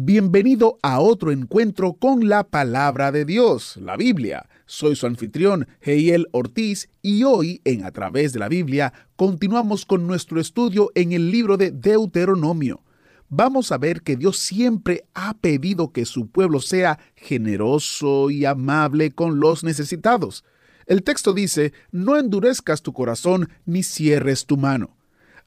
Bienvenido 0.00 0.78
a 0.80 1.00
otro 1.00 1.32
encuentro 1.32 1.94
con 1.94 2.28
la 2.28 2.44
palabra 2.44 3.10
de 3.10 3.24
Dios, 3.24 3.76
la 3.78 3.96
Biblia. 3.96 4.48
Soy 4.64 4.94
su 4.94 5.08
anfitrión, 5.08 5.66
Heiel 5.80 6.28
Ortiz, 6.30 6.88
y 7.02 7.24
hoy 7.24 7.60
en 7.64 7.84
A 7.84 7.90
través 7.90 8.32
de 8.32 8.38
la 8.38 8.48
Biblia 8.48 8.92
continuamos 9.16 9.84
con 9.84 10.06
nuestro 10.06 10.40
estudio 10.40 10.92
en 10.94 11.10
el 11.10 11.32
libro 11.32 11.56
de 11.56 11.72
Deuteronomio. 11.72 12.84
Vamos 13.28 13.72
a 13.72 13.78
ver 13.78 14.02
que 14.02 14.14
Dios 14.14 14.38
siempre 14.38 15.02
ha 15.14 15.34
pedido 15.34 15.92
que 15.92 16.04
su 16.04 16.28
pueblo 16.28 16.60
sea 16.60 17.00
generoso 17.16 18.30
y 18.30 18.44
amable 18.44 19.10
con 19.10 19.40
los 19.40 19.64
necesitados. 19.64 20.44
El 20.86 21.02
texto 21.02 21.32
dice, 21.32 21.72
no 21.90 22.16
endurezcas 22.16 22.82
tu 22.82 22.92
corazón 22.92 23.48
ni 23.66 23.82
cierres 23.82 24.46
tu 24.46 24.58
mano. 24.58 24.97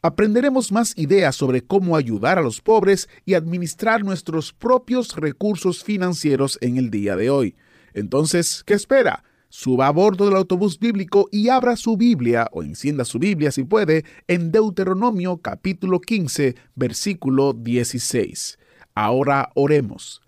Aprenderemos 0.04 0.72
más 0.72 0.98
ideas 0.98 1.36
sobre 1.36 1.62
cómo 1.62 1.96
ayudar 1.96 2.40
a 2.40 2.42
los 2.42 2.60
pobres 2.60 3.08
y 3.24 3.36
administrar 3.36 4.04
nuestros 4.04 4.52
propios 4.52 5.16
recursos 5.16 5.84
financieros 5.84 6.58
en 6.62 6.78
el 6.78 6.90
día 6.90 7.16
de 7.16 7.30
hoy. 7.30 7.56
Entonces, 7.94 8.64
¿qué 8.66 8.74
espera? 8.74 9.24
Suba 9.50 9.86
a 9.86 9.92
bordo 9.92 10.26
del 10.26 10.38
autobús 10.38 10.80
bíblico 10.80 11.30
y 11.32 11.50
abra 11.50 11.76
su 11.76 11.98
Biblia 11.98 12.48
o 12.52 12.64
encienda 12.64 13.06
su 13.06 13.20
Biblia 13.20 13.52
si 13.52 13.64
puede 13.64 14.04
en 14.28 14.52
Deuteronomio 14.52 15.38
capítulo 15.38 16.02
15 16.02 16.56
versículo 16.74 17.54
16. 17.54 18.58
Ahora 18.96 19.52
oremos. 19.54 20.22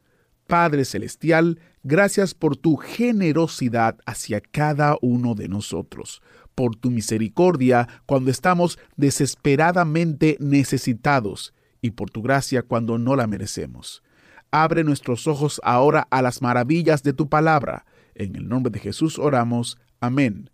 Padre 0.46 0.86
Celestial, 0.86 1.60
gracias 1.82 2.36
por 2.36 2.58
tu 2.58 2.76
generosidad 2.76 3.98
hacia 4.06 4.40
cada 4.40 4.98
uno 5.02 5.34
de 5.34 5.48
nosotros, 5.48 6.22
por 6.56 6.76
tu 6.76 6.92
misericordia 6.92 7.88
cuando 8.06 8.32
estamos 8.32 8.80
desesperadamente 8.96 10.38
necesitados 10.40 11.54
y 11.82 11.92
por 11.92 12.10
tu 12.10 12.22
gracia 12.22 12.64
cuando 12.64 12.98
no 12.98 13.16
la 13.16 13.28
merecemos. 13.28 14.04
Abre 14.52 14.84
nuestros 14.84 15.28
ojos 15.28 15.60
ahora 15.64 16.08
a 16.12 16.22
las 16.22 16.42
maravillas 16.42 17.04
de 17.04 17.14
tu 17.14 17.28
palabra. 17.28 17.86
En 18.16 18.36
el 18.36 18.48
nombre 18.48 18.72
de 18.72 18.80
Jesús 18.80 19.18
oramos. 19.20 19.78
Amén. 20.00 20.50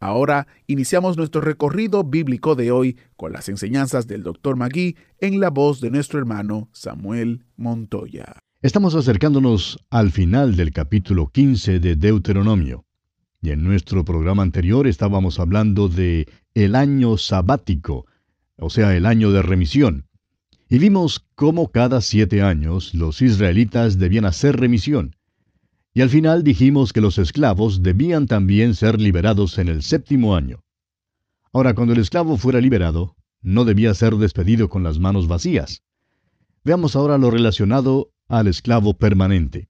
Ahora 0.00 0.48
iniciamos 0.66 1.16
nuestro 1.16 1.40
recorrido 1.40 2.02
bíblico 2.02 2.56
de 2.56 2.72
hoy 2.72 2.98
con 3.16 3.32
las 3.32 3.48
enseñanzas 3.48 4.08
del 4.08 4.24
Dr. 4.24 4.56
Magui 4.56 4.96
en 5.18 5.38
la 5.38 5.50
voz 5.50 5.80
de 5.80 5.90
nuestro 5.90 6.18
hermano 6.18 6.68
Samuel 6.72 7.44
Montoya. 7.56 8.38
Estamos 8.62 8.94
acercándonos 8.94 9.78
al 9.90 10.10
final 10.10 10.56
del 10.56 10.72
capítulo 10.72 11.28
15 11.28 11.78
de 11.78 11.94
Deuteronomio. 11.94 12.84
Y 13.42 13.50
en 13.50 13.64
nuestro 13.64 14.04
programa 14.04 14.44
anterior 14.44 14.86
estábamos 14.86 15.40
hablando 15.40 15.88
de 15.88 16.28
el 16.54 16.76
año 16.76 17.18
sabático, 17.18 18.06
o 18.56 18.70
sea, 18.70 18.96
el 18.96 19.04
año 19.04 19.32
de 19.32 19.42
remisión. 19.42 20.06
Y 20.68 20.78
vimos 20.78 21.26
cómo 21.34 21.72
cada 21.72 22.00
siete 22.00 22.40
años 22.40 22.94
los 22.94 23.20
israelitas 23.20 23.98
debían 23.98 24.26
hacer 24.26 24.60
remisión. 24.60 25.16
Y 25.92 26.02
al 26.02 26.08
final 26.08 26.44
dijimos 26.44 26.92
que 26.92 27.00
los 27.00 27.18
esclavos 27.18 27.82
debían 27.82 28.28
también 28.28 28.76
ser 28.76 29.00
liberados 29.00 29.58
en 29.58 29.68
el 29.68 29.82
séptimo 29.82 30.36
año. 30.36 30.62
Ahora, 31.52 31.74
cuando 31.74 31.94
el 31.94 32.00
esclavo 32.00 32.36
fuera 32.36 32.60
liberado, 32.60 33.16
no 33.42 33.64
debía 33.64 33.92
ser 33.92 34.14
despedido 34.14 34.68
con 34.68 34.84
las 34.84 35.00
manos 35.00 35.26
vacías. 35.26 35.82
Veamos 36.62 36.94
ahora 36.94 37.18
lo 37.18 37.30
relacionado 37.32 38.12
al 38.28 38.46
esclavo 38.46 38.94
permanente. 38.94 39.68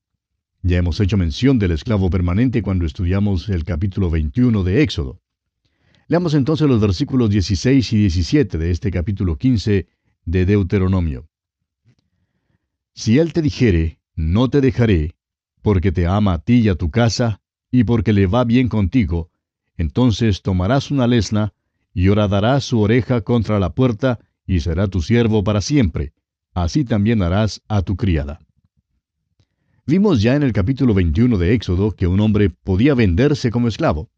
Ya 0.65 0.79
hemos 0.79 1.01
hecho 1.01 1.17
mención 1.17 1.59
del 1.59 1.73
esclavo 1.73 2.09
permanente 2.09 2.63
cuando 2.63 2.87
estudiamos 2.87 3.49
el 3.49 3.65
capítulo 3.65 4.11
21 4.11 4.63
de 4.63 4.83
Éxodo. 4.83 5.21
Leamos 6.07 6.35
entonces 6.35 6.69
los 6.69 6.81
versículos 6.81 7.31
16 7.31 7.93
y 7.93 7.97
17 7.97 8.59
de 8.59 8.71
este 8.71 8.93
capítulo 8.93 9.37
15 9.37 9.89
de 10.25 10.47
Deuteronomio. 10.47 11.29
Si 12.95 13.19
él 13.19 13.33
te 13.33 13.43
dijere, 13.43 13.99
no 14.15 14.51
te 14.51 14.61
dejaré, 14.61 15.17
porque 15.63 15.91
te 15.91 16.07
ama 16.07 16.35
a 16.35 16.39
ti 16.39 16.61
y 16.61 16.69
a 16.69 16.77
tu 16.77 16.93
casa, 16.93 17.41
y 17.73 17.83
porque 17.83 18.13
le 18.13 18.27
va 18.27 18.45
bien 18.45 18.69
contigo, 18.69 19.31
entonces 19.77 20.43
tomarás 20.43 20.93
una 20.93 21.09
lesna, 21.09 21.55
y 21.93 22.07
horadarás 22.07 22.63
su 22.63 22.81
oreja 22.81 23.23
contra 23.23 23.59
la 23.59 23.75
puerta, 23.75 24.21
y 24.47 24.61
será 24.61 24.87
tu 24.87 25.03
siervo 25.03 25.43
para 25.43 25.61
siempre. 25.61 26.13
Así 26.55 26.85
también 26.85 27.21
harás 27.21 27.63
a 27.67 27.83
tu 27.83 27.97
criada. 27.97 28.39
Vimos 29.85 30.23
ya 30.23 30.37
en 30.37 30.45
el 30.45 30.53
capítulo 30.53 30.95
21 30.95 31.39
de 31.39 31.55
Éxodo 31.55 31.91
que 31.91 32.07
un 32.07 32.21
hombre 32.21 32.51
podía 32.51 32.95
venderse 32.95 33.51
como 33.51 33.67
esclavo. 33.67 34.13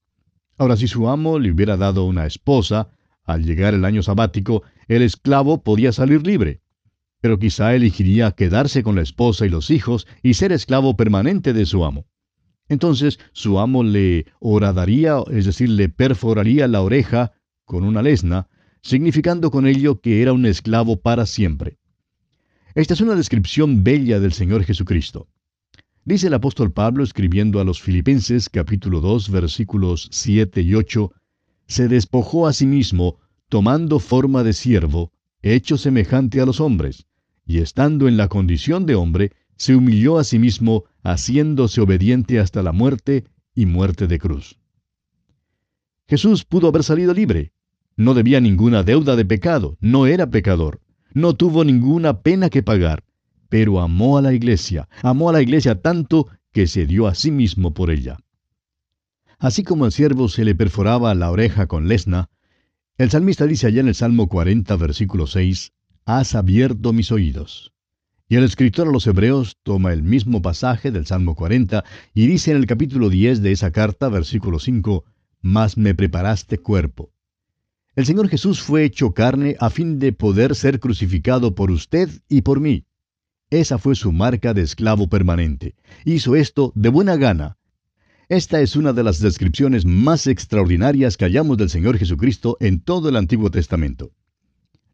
Ahora, 0.58 0.76
si 0.76 0.86
su 0.88 1.08
amo 1.08 1.38
le 1.38 1.50
hubiera 1.50 1.78
dado 1.78 2.04
una 2.04 2.26
esposa, 2.26 2.90
al 3.24 3.44
llegar 3.44 3.72
el 3.72 3.86
año 3.86 4.02
sabático, 4.02 4.62
el 4.88 5.00
esclavo 5.00 5.62
podía 5.62 5.90
salir 5.92 6.26
libre. 6.26 6.60
Pero 7.22 7.38
quizá 7.38 7.74
elegiría 7.74 8.32
quedarse 8.32 8.82
con 8.82 8.94
la 8.94 9.00
esposa 9.00 9.46
y 9.46 9.48
los 9.48 9.70
hijos 9.70 10.06
y 10.22 10.34
ser 10.34 10.52
esclavo 10.52 10.98
permanente 10.98 11.54
de 11.54 11.64
su 11.64 11.82
amo. 11.86 12.04
Entonces 12.68 13.18
su 13.32 13.58
amo 13.58 13.82
le 13.82 14.26
horadaría, 14.40 15.16
es 15.30 15.46
decir, 15.46 15.70
le 15.70 15.88
perforaría 15.88 16.68
la 16.68 16.82
oreja 16.82 17.32
con 17.64 17.84
una 17.84 18.02
lesna, 18.02 18.48
significando 18.82 19.50
con 19.50 19.66
ello 19.66 20.02
que 20.02 20.20
era 20.20 20.34
un 20.34 20.44
esclavo 20.44 21.00
para 21.00 21.24
siempre. 21.24 21.78
Esta 22.74 22.92
es 22.92 23.00
una 23.00 23.14
descripción 23.14 23.82
bella 23.82 24.20
del 24.20 24.34
Señor 24.34 24.62
Jesucristo. 24.64 25.26
Dice 26.06 26.26
el 26.26 26.34
apóstol 26.34 26.70
Pablo 26.70 27.02
escribiendo 27.02 27.60
a 27.60 27.64
los 27.64 27.80
Filipenses 27.80 28.50
capítulo 28.50 29.00
2 29.00 29.30
versículos 29.30 30.08
7 30.12 30.60
y 30.60 30.74
8, 30.74 31.10
se 31.66 31.88
despojó 31.88 32.46
a 32.46 32.52
sí 32.52 32.66
mismo, 32.66 33.20
tomando 33.48 33.98
forma 33.98 34.42
de 34.42 34.52
siervo, 34.52 35.12
hecho 35.40 35.78
semejante 35.78 36.42
a 36.42 36.46
los 36.46 36.60
hombres, 36.60 37.06
y 37.46 37.58
estando 37.58 38.06
en 38.06 38.18
la 38.18 38.28
condición 38.28 38.84
de 38.84 38.96
hombre, 38.96 39.32
se 39.56 39.74
humilló 39.74 40.18
a 40.18 40.24
sí 40.24 40.38
mismo, 40.38 40.84
haciéndose 41.02 41.80
obediente 41.80 42.38
hasta 42.38 42.62
la 42.62 42.72
muerte 42.72 43.24
y 43.54 43.64
muerte 43.64 44.06
de 44.06 44.18
cruz. 44.18 44.58
Jesús 46.06 46.44
pudo 46.44 46.68
haber 46.68 46.84
salido 46.84 47.14
libre. 47.14 47.52
No 47.96 48.12
debía 48.12 48.42
ninguna 48.42 48.82
deuda 48.82 49.16
de 49.16 49.24
pecado, 49.24 49.78
no 49.80 50.06
era 50.06 50.28
pecador, 50.28 50.82
no 51.14 51.32
tuvo 51.32 51.64
ninguna 51.64 52.20
pena 52.20 52.50
que 52.50 52.62
pagar, 52.62 53.03
pero 53.54 53.80
amó 53.80 54.18
a 54.18 54.20
la 54.20 54.32
iglesia, 54.32 54.88
amó 55.00 55.30
a 55.30 55.32
la 55.32 55.40
iglesia 55.40 55.80
tanto 55.80 56.26
que 56.50 56.66
se 56.66 56.86
dio 56.86 57.06
a 57.06 57.14
sí 57.14 57.30
mismo 57.30 57.72
por 57.72 57.92
ella. 57.92 58.18
Así 59.38 59.62
como 59.62 59.84
al 59.84 59.92
siervo 59.92 60.28
se 60.28 60.44
le 60.44 60.56
perforaba 60.56 61.14
la 61.14 61.30
oreja 61.30 61.68
con 61.68 61.86
lesna, 61.86 62.30
el 62.98 63.10
salmista 63.10 63.46
dice 63.46 63.68
allá 63.68 63.78
en 63.78 63.86
el 63.86 63.94
Salmo 63.94 64.28
40, 64.28 64.74
versículo 64.74 65.28
6, 65.28 65.72
Has 66.04 66.34
abierto 66.34 66.92
mis 66.92 67.12
oídos. 67.12 67.72
Y 68.28 68.34
el 68.34 68.42
escritor 68.42 68.88
a 68.88 68.90
los 68.90 69.06
Hebreos 69.06 69.56
toma 69.62 69.92
el 69.92 70.02
mismo 70.02 70.42
pasaje 70.42 70.90
del 70.90 71.06
Salmo 71.06 71.36
40 71.36 71.84
y 72.12 72.26
dice 72.26 72.50
en 72.50 72.56
el 72.56 72.66
capítulo 72.66 73.08
10 73.08 73.40
de 73.40 73.52
esa 73.52 73.70
carta, 73.70 74.08
versículo 74.08 74.58
5, 74.58 75.04
Mas 75.42 75.76
me 75.78 75.94
preparaste 75.94 76.58
cuerpo. 76.58 77.12
El 77.94 78.04
Señor 78.04 78.28
Jesús 78.28 78.60
fue 78.60 78.82
hecho 78.82 79.14
carne 79.14 79.54
a 79.60 79.70
fin 79.70 80.00
de 80.00 80.12
poder 80.12 80.56
ser 80.56 80.80
crucificado 80.80 81.54
por 81.54 81.70
usted 81.70 82.10
y 82.28 82.42
por 82.42 82.58
mí. 82.58 82.84
Esa 83.50 83.78
fue 83.78 83.94
su 83.94 84.12
marca 84.12 84.54
de 84.54 84.62
esclavo 84.62 85.08
permanente. 85.08 85.74
Hizo 86.04 86.34
esto 86.34 86.72
de 86.74 86.88
buena 86.88 87.16
gana. 87.16 87.56
Esta 88.28 88.60
es 88.60 88.74
una 88.74 88.92
de 88.92 89.02
las 89.02 89.20
descripciones 89.20 89.84
más 89.84 90.26
extraordinarias 90.26 91.16
que 91.16 91.26
hallamos 91.26 91.58
del 91.58 91.68
Señor 91.68 91.98
Jesucristo 91.98 92.56
en 92.60 92.80
todo 92.80 93.10
el 93.10 93.16
Antiguo 93.16 93.50
Testamento. 93.50 94.12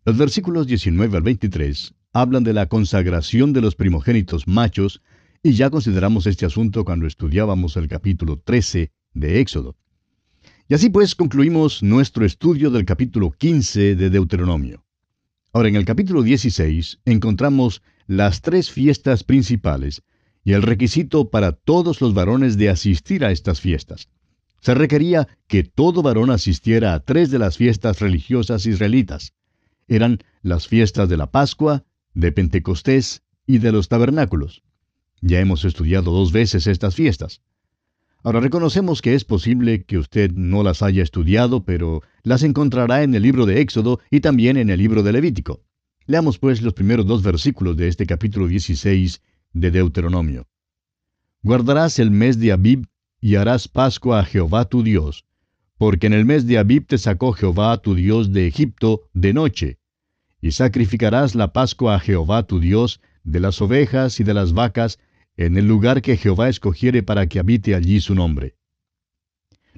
Los 0.05 0.17
versículos 0.19 0.67
19 0.67 1.17
al 1.17 1.23
23 1.23 1.95
hablan 2.13 2.43
de 2.43 2.53
la 2.53 2.67
consagración 2.67 3.53
de 3.53 3.61
los 3.61 3.77
primogénitos 3.77 4.49
machos, 4.49 5.01
y 5.43 5.53
ya 5.53 5.71
consideramos 5.71 6.27
este 6.27 6.45
asunto 6.45 6.85
cuando 6.85 7.07
estudiábamos 7.07 7.77
el 7.77 7.89
capítulo 7.89 8.39
13 8.39 8.91
de 9.15 9.41
Éxodo. 9.41 9.77
Y 10.69 10.75
así 10.75 10.91
pues 10.91 11.15
concluimos 11.15 11.83
nuestro 11.83 12.27
estudio 12.27 12.71
del 12.71 12.85
capítulo 12.85 13.31
15 13.31 13.95
de 13.95 14.11
Deuteronomio. 14.11 14.85
Ahora 15.53 15.69
en 15.69 15.77
el 15.77 15.85
capítulo 15.85 16.23
16 16.23 17.01
encontramos 17.05 17.83
las 18.07 18.41
tres 18.41 18.71
fiestas 18.71 19.25
principales 19.25 20.03
y 20.45 20.53
el 20.53 20.63
requisito 20.63 21.31
para 21.31 21.53
todos 21.53 22.01
los 22.01 22.15
varones 22.15 22.57
de 22.57 22.71
asistir 22.71 23.25
a 23.25 23.33
estas 23.33 23.61
fiestas. 23.61 24.09
Se 24.61 24.75
requería 24.75 25.27
que 25.49 25.65
todo 25.65 26.03
varón 26.03 26.31
asistiera 26.31 26.95
a 26.95 27.01
tres 27.01 27.31
de 27.31 27.41
las 27.41 27.57
fiestas 27.57 27.99
religiosas 27.99 28.65
israelitas. 28.67 29.33
Eran 29.89 30.19
las 30.43 30.69
fiestas 30.69 31.09
de 31.09 31.17
la 31.17 31.33
Pascua, 31.33 31.85
de 32.15 32.31
Pentecostés 32.31 33.23
y 33.45 33.59
de 33.59 33.73
los 33.73 33.89
tabernáculos. 33.89 34.63
Ya 35.21 35.41
hemos 35.41 35.65
estudiado 35.65 36.13
dos 36.13 36.31
veces 36.31 36.69
estas 36.69 36.95
fiestas. 36.95 37.43
Ahora 38.23 38.41
reconocemos 38.41 39.01
que 39.01 39.15
es 39.15 39.25
posible 39.25 39.85
que 39.85 39.97
usted 39.97 40.31
no 40.33 40.63
las 40.63 40.83
haya 40.83 41.03
estudiado, 41.03 41.65
pero 41.65 42.03
las 42.23 42.43
encontrará 42.43 43.03
en 43.03 43.15
el 43.15 43.23
libro 43.23 43.47
de 43.47 43.61
Éxodo 43.63 44.01
y 44.11 44.21
también 44.21 44.59
en 44.59 44.69
el 44.69 44.79
libro 44.79 45.03
de 45.03 45.13
Levítico. 45.13 45.63
Leamos 46.07 46.39
pues 46.39 46.61
los 46.61 46.75
primeros 46.75 47.07
dos 47.07 47.23
versículos 47.23 47.79
de 47.79 47.89
este 47.89 48.05
capítulo 48.05 48.47
16 48.47 49.23
de 49.55 49.71
Deuteronomio. 49.71 50.49
Guardarás 51.43 51.99
el 51.99 52.11
mes 52.11 52.39
de 52.39 52.53
Abib 52.53 52.89
y 53.23 53.37
harás 53.37 53.69
Pascua 53.69 54.21
a 54.21 54.25
Jehová 54.25 54.67
tu 54.67 54.83
Dios, 54.83 55.25
porque 55.79 56.07
en 56.07 56.13
el 56.13 56.27
mes 56.27 56.47
de 56.47 56.59
Abib 56.59 56.87
te 56.87 56.99
sacó 56.99 57.33
Jehová 57.33 57.79
tu 57.79 57.95
Dios 57.95 58.33
de 58.33 58.47
Egipto 58.47 59.09
de 59.15 59.33
noche, 59.33 59.79
y 60.43 60.51
sacrificarás 60.51 61.35
la 61.35 61.55
Pascua 61.55 61.95
a 61.95 62.01
Jehová 62.01 62.43
tu 62.43 62.61
Dios 62.61 63.01
de 63.25 63.41
las 63.41 63.63
ovejas 63.63 64.21
y 64.21 64.25
de 64.25 64.35
las 64.35 64.53
vacas 64.53 64.99
en 65.37 65.57
el 65.57 65.67
lugar 65.67 66.03
que 66.03 66.17
Jehová 66.17 66.49
escogiere 66.49 67.03
para 67.03 67.27
que 67.27 67.39
habite 67.39 67.75
allí 67.75 68.01
su 68.01 68.15
nombre. 68.15 68.57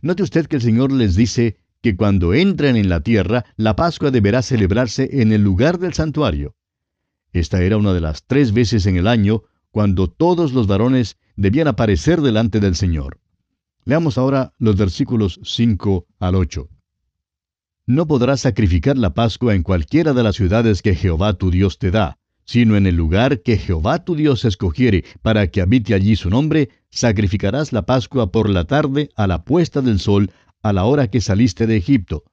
Note 0.01 0.23
usted 0.23 0.47
que 0.47 0.57
el 0.57 0.63
Señor 0.63 0.91
les 0.93 1.15
dice 1.15 1.59
que 1.81 1.97
cuando 1.97 2.35
entren 2.35 2.77
en 2.77 2.89
la 2.89 3.01
tierra, 3.01 3.45
la 3.57 3.77
Pascua 3.77 4.11
deberá 4.11 4.43
celebrarse 4.43 5.21
en 5.21 5.33
el 5.33 5.43
lugar 5.43 5.79
del 5.79 5.93
santuario. 5.93 6.55
Esta 7.33 7.63
era 7.63 7.77
una 7.77 7.93
de 7.93 8.01
las 8.01 8.25
tres 8.27 8.53
veces 8.53 8.87
en 8.87 8.97
el 8.97 9.07
año 9.07 9.43
cuando 9.71 10.09
todos 10.09 10.53
los 10.53 10.67
varones 10.67 11.17
debían 11.37 11.69
aparecer 11.69 12.21
delante 12.21 12.61
del 12.61 12.77
Señor. 12.77 13.21
Leamos 13.85 14.19
ahora 14.19 14.55
los 14.59 14.77
versículos 14.77 15.41
5 15.43 16.07
al 16.21 16.35
8. 16.37 16.69
No 17.87 18.07
podrás 18.07 18.43
sacrificar 18.43 18.97
la 18.97 19.13
Pascua 19.13 19.55
en 19.55 19.63
cualquiera 19.63 20.13
de 20.13 20.23
las 20.23 20.37
ciudades 20.37 20.83
que 20.83 20.95
Jehová 20.95 21.35
tu 21.35 21.51
Dios 21.51 21.79
te 21.79 21.91
da, 21.91 22.19
sino 22.45 22.77
en 22.77 22.87
el 22.87 22.97
lugar 22.97 23.43
que 23.43 23.57
Jehová 23.57 24.05
tu 24.05 24.15
Dios 24.15 24.45
escogiere 24.45 25.05
para 25.23 25.47
que 25.49 25.61
habite 25.61 25.95
allí 25.95 26.17
su 26.17 26.31
nombre, 26.31 26.71
sacrificarás 26.91 27.73
la 27.73 27.87
Pascua 27.87 28.33
por 28.33 28.49
la 28.49 28.65
tarde 28.65 29.11
a 29.17 29.27
la 29.27 29.45
puesta 29.45 29.81
del 29.81 30.01
sol, 30.01 30.31
a 30.63 30.73
la 30.73 30.85
hora 30.85 31.09
que 31.09 31.21
saliste 31.21 31.67
de 31.67 31.77
Egipto. 31.77 32.25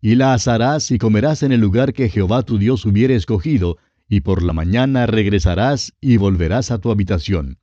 Y 0.00 0.16
la 0.16 0.34
asarás 0.34 0.90
y 0.90 0.98
comerás 0.98 1.42
en 1.42 1.52
el 1.52 1.60
lugar 1.60 1.92
que 1.92 2.08
Jehová 2.08 2.42
tu 2.42 2.58
Dios 2.58 2.84
hubiere 2.84 3.14
escogido, 3.14 3.78
y 4.08 4.20
por 4.20 4.42
la 4.42 4.52
mañana 4.52 5.06
regresarás 5.06 5.94
y 6.00 6.16
volverás 6.16 6.70
a 6.70 6.78
tu 6.78 6.90
habitación. 6.90 7.58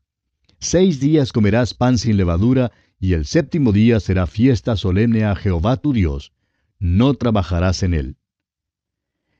Seis 0.60 1.00
días 1.00 1.32
comerás 1.32 1.74
pan 1.74 1.98
sin 1.98 2.18
levadura, 2.18 2.72
y 3.00 3.14
el 3.14 3.26
séptimo 3.26 3.72
día 3.72 4.00
será 4.00 4.28
fiesta 4.28 4.76
solemne 4.76 5.26
a 5.26 5.36
Jehová 5.36 5.78
tu 5.78 5.94
Dios. 5.94 6.34
No 6.80 7.14
trabajarás 7.14 7.84
en 7.84 7.94
él. 7.94 8.18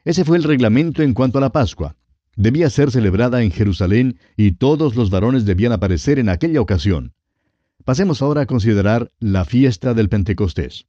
Ese 0.04 0.24
fue 0.24 0.38
el 0.38 0.44
reglamento 0.44 1.02
en 1.04 1.14
cuanto 1.14 1.38
a 1.38 1.42
la 1.42 1.52
Pascua 1.52 1.96
debía 2.36 2.70
ser 2.70 2.92
celebrada 2.92 3.44
en 3.44 3.52
Jerusalén 3.52 4.20
y 4.38 4.54
todos 4.54 4.96
los 4.96 5.10
varones 5.10 5.46
debían 5.46 5.72
aparecer 5.72 6.20
en 6.20 6.30
aquella 6.30 6.62
ocasión. 6.62 7.14
Pasemos 7.86 8.22
ahora 8.22 8.42
a 8.42 8.46
considerar 8.46 9.12
la 9.20 9.46
fiesta 9.46 9.94
del 9.94 10.10
Pentecostés. 10.10 10.86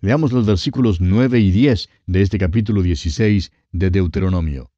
Leamos 0.00 0.32
los 0.32 0.46
versículos 0.46 1.00
9 1.00 1.38
y 1.38 1.50
10 1.52 1.88
de 2.06 2.22
este 2.22 2.38
capítulo 2.38 2.82
16 2.82 3.52
de 3.70 3.90
Deuteronomio. 3.90 4.72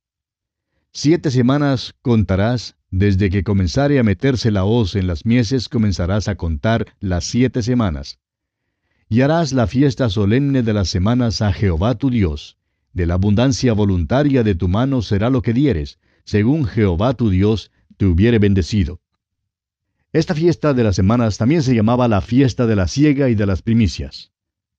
Siete 0.92 1.30
semanas 1.30 1.94
contarás, 2.02 2.76
desde 2.90 3.30
que 3.30 3.42
comenzare 3.42 3.98
a 3.98 4.04
meterse 4.04 4.50
la 4.50 4.64
hoz 4.64 4.94
en 4.94 5.08
las 5.08 5.24
mieses 5.24 5.68
comenzarás 5.68 6.28
a 6.28 6.36
contar 6.36 6.86
las 7.00 7.24
siete 7.24 7.62
semanas. 7.62 8.18
Y 9.08 9.22
harás 9.22 9.52
la 9.52 9.66
fiesta 9.66 10.08
solemne 10.08 10.62
de 10.62 10.72
las 10.72 10.88
semanas 10.90 11.42
a 11.42 11.52
Jehová 11.52 11.96
tu 11.96 12.10
Dios. 12.10 12.58
De 12.94 13.06
la 13.06 13.14
abundancia 13.14 13.72
voluntaria 13.72 14.44
de 14.44 14.54
tu 14.54 14.68
mano 14.68 15.02
será 15.02 15.28
lo 15.28 15.42
que 15.42 15.52
dieres, 15.52 15.98
según 16.24 16.64
Jehová 16.64 17.14
tu 17.14 17.28
Dios 17.28 17.72
te 17.96 18.06
hubiere 18.06 18.38
bendecido. 18.38 19.00
Esta 20.12 20.32
fiesta 20.32 20.74
de 20.74 20.84
las 20.84 20.94
semanas 20.94 21.36
también 21.36 21.64
se 21.64 21.74
llamaba 21.74 22.06
la 22.06 22.20
fiesta 22.20 22.66
de 22.68 22.76
la 22.76 22.86
siega 22.86 23.28
y 23.28 23.34
de 23.34 23.46
las 23.46 23.62
primicias. 23.62 24.30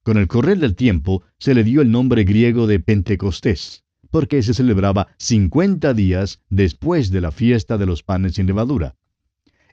Con 0.02 0.18
el 0.18 0.28
correr 0.28 0.60
del 0.60 0.76
tiempo 0.76 1.24
se 1.40 1.54
le 1.54 1.66
dio 1.66 1.82
el 1.82 1.92
nombre 1.92 2.24
griego 2.24 2.68
de 2.68 2.80
Pentecostés, 2.80 3.84
porque 4.12 4.42
se 4.44 4.54
celebraba 4.54 5.10
50 5.18 5.94
días 5.94 6.40
después 6.50 7.12
de 7.12 7.20
la 7.20 7.32
fiesta 7.32 7.78
de 7.78 7.86
los 7.86 8.02
panes 8.02 8.36
sin 8.36 8.46
levadura. 8.46 8.96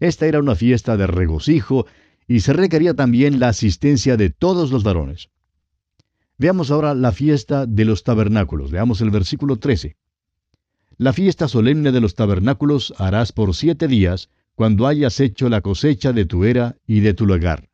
Esta 0.00 0.26
era 0.26 0.40
una 0.40 0.56
fiesta 0.56 0.96
de 0.96 1.06
regocijo 1.06 1.86
y 2.26 2.40
se 2.40 2.54
requería 2.54 2.94
también 2.94 3.38
la 3.38 3.50
asistencia 3.50 4.16
de 4.16 4.30
todos 4.30 4.72
los 4.72 4.82
varones. 4.82 5.30
Veamos 6.42 6.72
ahora 6.72 6.92
la 6.96 7.12
fiesta 7.12 7.66
de 7.66 7.84
los 7.84 8.02
tabernáculos. 8.02 8.72
Veamos 8.72 9.00
el 9.00 9.12
versículo 9.12 9.60
13. 9.60 9.96
La 10.96 11.12
fiesta 11.12 11.46
solemne 11.46 11.92
de 11.92 12.00
los 12.00 12.16
tabernáculos 12.16 12.92
harás 12.98 13.30
por 13.30 13.54
siete 13.54 13.86
días, 13.86 14.28
cuando 14.56 14.88
hayas 14.88 15.20
hecho 15.20 15.48
la 15.48 15.60
cosecha 15.60 16.12
de 16.12 16.24
tu 16.24 16.42
era 16.42 16.78
y 16.84 16.98
de 16.98 17.14
tu 17.14 17.26
lugar. 17.26 17.68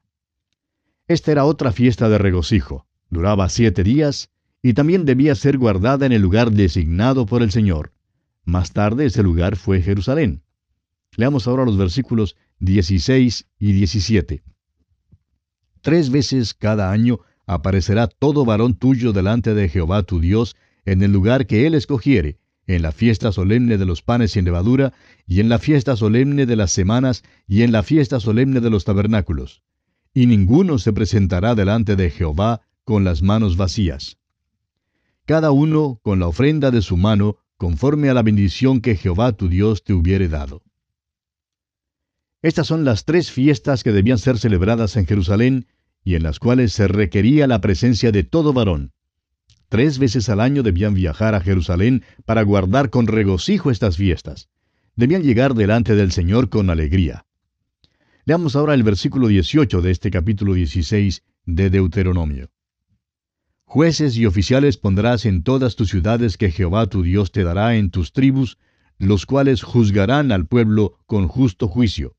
Esta 1.06 1.32
era 1.32 1.46
otra 1.46 1.72
fiesta 1.72 2.10
de 2.10 2.18
regocijo. 2.18 2.86
Duraba 3.08 3.48
siete 3.48 3.82
días 3.82 4.28
y 4.60 4.74
también 4.74 5.06
debía 5.06 5.34
ser 5.34 5.56
guardada 5.56 6.04
en 6.04 6.12
el 6.12 6.20
lugar 6.20 6.52
designado 6.52 7.24
por 7.24 7.42
el 7.42 7.50
Señor. 7.50 7.94
Más 8.44 8.74
tarde 8.74 9.06
ese 9.06 9.22
lugar 9.22 9.56
fue 9.56 9.80
Jerusalén. 9.80 10.42
Leamos 11.16 11.48
ahora 11.48 11.64
los 11.64 11.78
versículos 11.78 12.36
16 12.58 13.46
y 13.58 13.72
17. 13.72 14.42
Tres 15.80 16.10
veces 16.10 16.52
cada 16.52 16.90
año 16.90 17.20
aparecerá 17.48 18.08
todo 18.08 18.44
varón 18.44 18.74
tuyo 18.74 19.12
delante 19.12 19.54
de 19.54 19.68
Jehová 19.70 20.02
tu 20.02 20.20
Dios 20.20 20.54
en 20.84 21.02
el 21.02 21.12
lugar 21.12 21.46
que 21.46 21.66
él 21.66 21.74
escogiere, 21.74 22.38
en 22.66 22.82
la 22.82 22.92
fiesta 22.92 23.32
solemne 23.32 23.78
de 23.78 23.86
los 23.86 24.02
panes 24.02 24.32
sin 24.32 24.44
levadura, 24.44 24.92
y 25.26 25.40
en 25.40 25.48
la 25.48 25.58
fiesta 25.58 25.96
solemne 25.96 26.44
de 26.44 26.56
las 26.56 26.70
semanas, 26.70 27.24
y 27.46 27.62
en 27.62 27.72
la 27.72 27.82
fiesta 27.82 28.20
solemne 28.20 28.60
de 28.60 28.68
los 28.68 28.84
tabernáculos. 28.84 29.62
Y 30.12 30.26
ninguno 30.26 30.78
se 30.78 30.92
presentará 30.92 31.54
delante 31.54 31.96
de 31.96 32.10
Jehová 32.10 32.60
con 32.84 33.04
las 33.04 33.22
manos 33.22 33.56
vacías. 33.56 34.18
Cada 35.24 35.50
uno 35.50 36.00
con 36.02 36.20
la 36.20 36.28
ofrenda 36.28 36.70
de 36.70 36.82
su 36.82 36.98
mano, 36.98 37.38
conforme 37.56 38.10
a 38.10 38.14
la 38.14 38.22
bendición 38.22 38.82
que 38.82 38.94
Jehová 38.94 39.32
tu 39.32 39.48
Dios 39.48 39.84
te 39.84 39.94
hubiere 39.94 40.28
dado. 40.28 40.62
Estas 42.42 42.66
son 42.66 42.84
las 42.84 43.06
tres 43.06 43.30
fiestas 43.32 43.82
que 43.82 43.92
debían 43.92 44.18
ser 44.18 44.38
celebradas 44.38 44.96
en 44.96 45.06
Jerusalén 45.06 45.66
y 46.04 46.14
en 46.14 46.22
las 46.22 46.38
cuales 46.38 46.72
se 46.72 46.88
requería 46.88 47.46
la 47.46 47.60
presencia 47.60 48.12
de 48.12 48.24
todo 48.24 48.52
varón. 48.52 48.92
Tres 49.68 49.98
veces 49.98 50.28
al 50.28 50.40
año 50.40 50.62
debían 50.62 50.94
viajar 50.94 51.34
a 51.34 51.40
Jerusalén 51.40 52.02
para 52.24 52.42
guardar 52.42 52.90
con 52.90 53.06
regocijo 53.06 53.70
estas 53.70 53.96
fiestas. 53.96 54.48
Debían 54.96 55.22
llegar 55.22 55.54
delante 55.54 55.94
del 55.94 56.12
Señor 56.12 56.48
con 56.48 56.70
alegría. 56.70 57.26
Leamos 58.24 58.56
ahora 58.56 58.74
el 58.74 58.82
versículo 58.82 59.28
18 59.28 59.80
de 59.80 59.90
este 59.90 60.10
capítulo 60.10 60.54
16 60.54 61.22
de 61.46 61.70
Deuteronomio. 61.70 62.50
Jueces 63.64 64.16
y 64.16 64.26
oficiales 64.26 64.76
pondrás 64.76 65.24
en 65.24 65.42
todas 65.42 65.76
tus 65.76 65.88
ciudades 65.88 66.36
que 66.36 66.50
Jehová 66.50 66.88
tu 66.88 67.02
Dios 67.02 67.32
te 67.32 67.42
dará 67.42 67.76
en 67.76 67.90
tus 67.90 68.12
tribus, 68.12 68.58
los 68.98 69.24
cuales 69.24 69.62
juzgarán 69.62 70.32
al 70.32 70.46
pueblo 70.46 70.98
con 71.06 71.28
justo 71.28 71.68
juicio. 71.68 72.17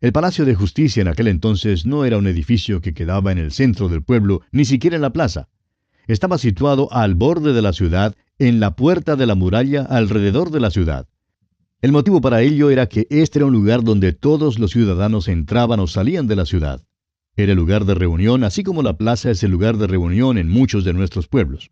El 0.00 0.12
Palacio 0.12 0.44
de 0.44 0.54
Justicia 0.54 1.02
en 1.02 1.08
aquel 1.08 1.28
entonces 1.28 1.86
no 1.86 2.04
era 2.04 2.18
un 2.18 2.26
edificio 2.26 2.80
que 2.80 2.94
quedaba 2.94 3.32
en 3.32 3.38
el 3.38 3.52
centro 3.52 3.88
del 3.88 4.02
pueblo, 4.02 4.42
ni 4.52 4.64
siquiera 4.64 4.96
en 4.96 5.02
la 5.02 5.12
plaza 5.12 5.48
estaba 6.12 6.38
situado 6.38 6.92
al 6.92 7.14
borde 7.14 7.52
de 7.52 7.62
la 7.62 7.72
ciudad, 7.72 8.16
en 8.38 8.60
la 8.60 8.74
puerta 8.74 9.16
de 9.16 9.26
la 9.26 9.34
muralla 9.34 9.82
alrededor 9.82 10.50
de 10.50 10.60
la 10.60 10.70
ciudad. 10.70 11.06
El 11.82 11.92
motivo 11.92 12.20
para 12.20 12.42
ello 12.42 12.70
era 12.70 12.88
que 12.88 13.06
este 13.10 13.38
era 13.38 13.46
un 13.46 13.52
lugar 13.52 13.84
donde 13.84 14.12
todos 14.12 14.58
los 14.58 14.72
ciudadanos 14.72 15.28
entraban 15.28 15.80
o 15.80 15.86
salían 15.86 16.26
de 16.26 16.36
la 16.36 16.46
ciudad. 16.46 16.82
Era 17.36 17.52
el 17.52 17.58
lugar 17.58 17.84
de 17.84 17.94
reunión, 17.94 18.44
así 18.44 18.64
como 18.64 18.82
la 18.82 18.96
plaza 18.96 19.30
es 19.30 19.42
el 19.42 19.50
lugar 19.50 19.76
de 19.76 19.86
reunión 19.86 20.36
en 20.36 20.48
muchos 20.48 20.84
de 20.84 20.92
nuestros 20.92 21.28
pueblos. 21.28 21.70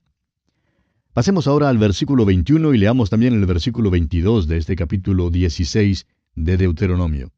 Pasemos 1.12 1.47
ahora 1.47 1.68
al 1.68 1.78
versículo 1.78 2.25
21 2.25 2.75
y 2.75 2.78
leamos 2.78 3.11
también 3.11 3.35
el 3.35 3.44
versículo 3.44 3.90
22 3.90 4.47
de 4.47 4.56
este 4.56 4.76
capítulo 4.76 5.30
16 5.30 6.06
de 6.37 6.56
Deuteronomio. 6.56 7.32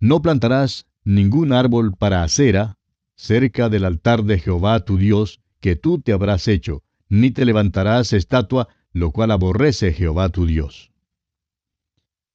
No 0.00 0.20
plantarás 0.20 0.86
ningún 1.04 1.52
árbol 1.52 1.94
para 1.96 2.22
acera 2.22 2.76
cerca 3.16 3.70
del 3.70 3.84
altar 3.84 4.24
de 4.24 4.38
Jehová 4.38 4.84
tu 4.84 4.98
Dios, 4.98 5.40
que 5.60 5.74
tú 5.74 6.00
te 6.00 6.12
habrás 6.12 6.48
hecho, 6.48 6.82
ni 7.08 7.30
te 7.30 7.44
levantarás 7.44 8.12
estatua, 8.12 8.68
lo 8.92 9.10
cual 9.10 9.30
aborrece 9.30 9.92
Jehová 9.92 10.28
tu 10.28 10.46
Dios. 10.46 10.92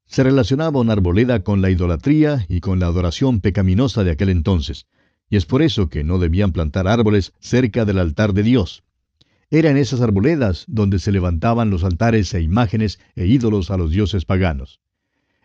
Se 0.06 0.24
relacionaba 0.24 0.80
una 0.80 0.94
arboleda 0.94 1.44
con 1.44 1.62
la 1.62 1.70
idolatría 1.70 2.46
y 2.50 2.60
con 2.62 2.80
la 2.80 2.88
adoración 2.88 3.42
pecaminosa 3.42 4.04
de 4.04 4.12
aquel 4.12 4.30
entonces, 4.30 4.88
y 5.30 5.38
es 5.38 5.46
por 5.46 5.62
eso 5.62 5.88
que 5.88 6.04
no 6.04 6.18
debían 6.18 6.52
plantar 6.52 6.88
árboles 6.88 7.34
cerca 7.40 7.86
del 7.86 8.00
altar 8.00 8.34
de 8.34 8.44
Dios. 8.44 8.84
Era 9.52 9.70
en 9.70 9.78
esas 9.78 10.02
arboledas 10.02 10.66
donde 10.68 11.00
se 11.00 11.12
levantaban 11.12 11.70
los 11.70 11.84
altares 11.84 12.34
e 12.34 12.42
imágenes 12.42 13.00
e 13.16 13.28
ídolos 13.28 13.70
a 13.70 13.78
los 13.78 13.92
dioses 13.92 14.26
paganos. 14.26 14.82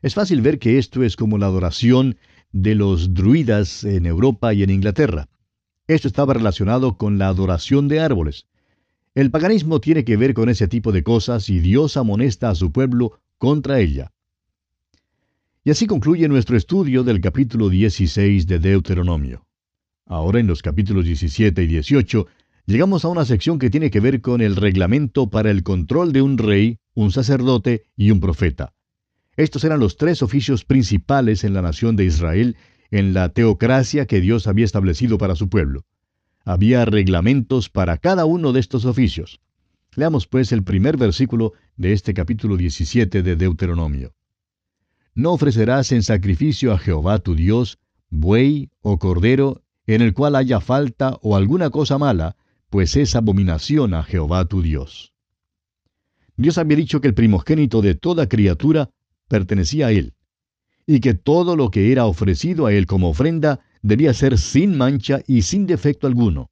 Es 0.02 0.14
fácil 0.14 0.42
ver 0.42 0.58
que 0.58 0.78
esto 0.78 1.02
es 1.02 1.16
como 1.16 1.38
la 1.38 1.46
adoración 1.46 2.16
de 2.52 2.74
los 2.74 3.14
druidas 3.14 3.84
en 3.84 4.06
Europa 4.06 4.52
y 4.52 4.62
en 4.62 4.70
Inglaterra. 4.70 5.28
Esto 5.88 6.08
estaba 6.08 6.34
relacionado 6.34 6.98
con 6.98 7.18
la 7.18 7.28
adoración 7.28 7.88
de 7.88 8.00
árboles. 8.00 8.46
El 9.14 9.30
paganismo 9.30 9.80
tiene 9.80 10.04
que 10.04 10.16
ver 10.16 10.34
con 10.34 10.48
ese 10.48 10.68
tipo 10.68 10.92
de 10.92 11.02
cosas 11.02 11.48
y 11.48 11.60
Dios 11.60 11.96
amonesta 11.96 12.50
a 12.50 12.54
su 12.54 12.72
pueblo 12.72 13.20
contra 13.38 13.80
ella. 13.80 14.12
Y 15.64 15.70
así 15.70 15.86
concluye 15.86 16.28
nuestro 16.28 16.56
estudio 16.56 17.02
del 17.02 17.20
capítulo 17.20 17.70
16 17.70 18.46
de 18.46 18.58
Deuteronomio. 18.58 19.46
Ahora 20.04 20.38
en 20.38 20.46
los 20.46 20.62
capítulos 20.62 21.06
17 21.06 21.62
y 21.62 21.66
18 21.66 22.26
llegamos 22.66 23.04
a 23.04 23.08
una 23.08 23.24
sección 23.24 23.58
que 23.58 23.70
tiene 23.70 23.90
que 23.90 24.00
ver 24.00 24.20
con 24.20 24.42
el 24.42 24.56
reglamento 24.56 25.30
para 25.30 25.50
el 25.50 25.62
control 25.62 26.12
de 26.12 26.22
un 26.22 26.38
rey, 26.38 26.78
un 26.94 27.10
sacerdote 27.10 27.84
y 27.96 28.10
un 28.10 28.20
profeta. 28.20 28.75
Estos 29.36 29.64
eran 29.64 29.80
los 29.80 29.96
tres 29.96 30.22
oficios 30.22 30.64
principales 30.64 31.44
en 31.44 31.52
la 31.52 31.62
nación 31.62 31.94
de 31.96 32.04
Israel, 32.04 32.56
en 32.90 33.12
la 33.12 33.28
teocracia 33.28 34.06
que 34.06 34.20
Dios 34.20 34.46
había 34.46 34.64
establecido 34.64 35.18
para 35.18 35.36
su 35.36 35.48
pueblo. 35.48 35.84
Había 36.44 36.84
reglamentos 36.84 37.68
para 37.68 37.98
cada 37.98 38.24
uno 38.24 38.52
de 38.52 38.60
estos 38.60 38.84
oficios. 38.84 39.40
Leamos 39.94 40.26
pues 40.26 40.52
el 40.52 40.62
primer 40.62 40.96
versículo 40.96 41.52
de 41.76 41.92
este 41.92 42.14
capítulo 42.14 42.56
17 42.56 43.22
de 43.22 43.36
Deuteronomio. 43.36 44.14
No 45.14 45.32
ofrecerás 45.32 45.92
en 45.92 46.02
sacrificio 46.02 46.72
a 46.72 46.78
Jehová 46.78 47.18
tu 47.18 47.34
Dios 47.34 47.78
buey 48.10 48.70
o 48.80 48.98
cordero 48.98 49.62
en 49.86 50.02
el 50.02 50.14
cual 50.14 50.36
haya 50.36 50.60
falta 50.60 51.18
o 51.22 51.36
alguna 51.36 51.70
cosa 51.70 51.98
mala, 51.98 52.36
pues 52.70 52.96
es 52.96 53.14
abominación 53.14 53.94
a 53.94 54.02
Jehová 54.02 54.44
tu 54.46 54.62
Dios. 54.62 55.12
Dios 56.36 56.58
había 56.58 56.76
dicho 56.76 57.00
que 57.00 57.08
el 57.08 57.14
primogénito 57.14 57.82
de 57.82 57.94
toda 57.94 58.28
criatura 58.28 58.90
pertenecía 59.28 59.88
a 59.88 59.92
Él, 59.92 60.14
y 60.86 61.00
que 61.00 61.14
todo 61.14 61.56
lo 61.56 61.70
que 61.70 61.92
era 61.92 62.06
ofrecido 62.06 62.66
a 62.66 62.72
Él 62.72 62.86
como 62.86 63.10
ofrenda 63.10 63.60
debía 63.82 64.14
ser 64.14 64.38
sin 64.38 64.76
mancha 64.76 65.20
y 65.26 65.42
sin 65.42 65.66
defecto 65.66 66.06
alguno. 66.06 66.50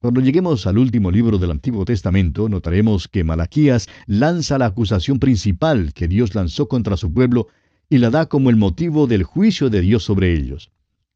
Cuando 0.00 0.22
lleguemos 0.22 0.66
al 0.66 0.78
último 0.78 1.10
libro 1.10 1.36
del 1.36 1.50
Antiguo 1.50 1.84
Testamento, 1.84 2.48
notaremos 2.48 3.06
que 3.06 3.22
Malaquías 3.22 3.86
lanza 4.06 4.56
la 4.56 4.66
acusación 4.66 5.18
principal 5.18 5.92
que 5.92 6.08
Dios 6.08 6.34
lanzó 6.34 6.68
contra 6.68 6.96
su 6.96 7.12
pueblo 7.12 7.48
y 7.90 7.98
la 7.98 8.08
da 8.08 8.26
como 8.26 8.48
el 8.48 8.56
motivo 8.56 9.06
del 9.06 9.24
juicio 9.24 9.68
de 9.68 9.82
Dios 9.82 10.04
sobre 10.04 10.32
ellos. 10.32 10.70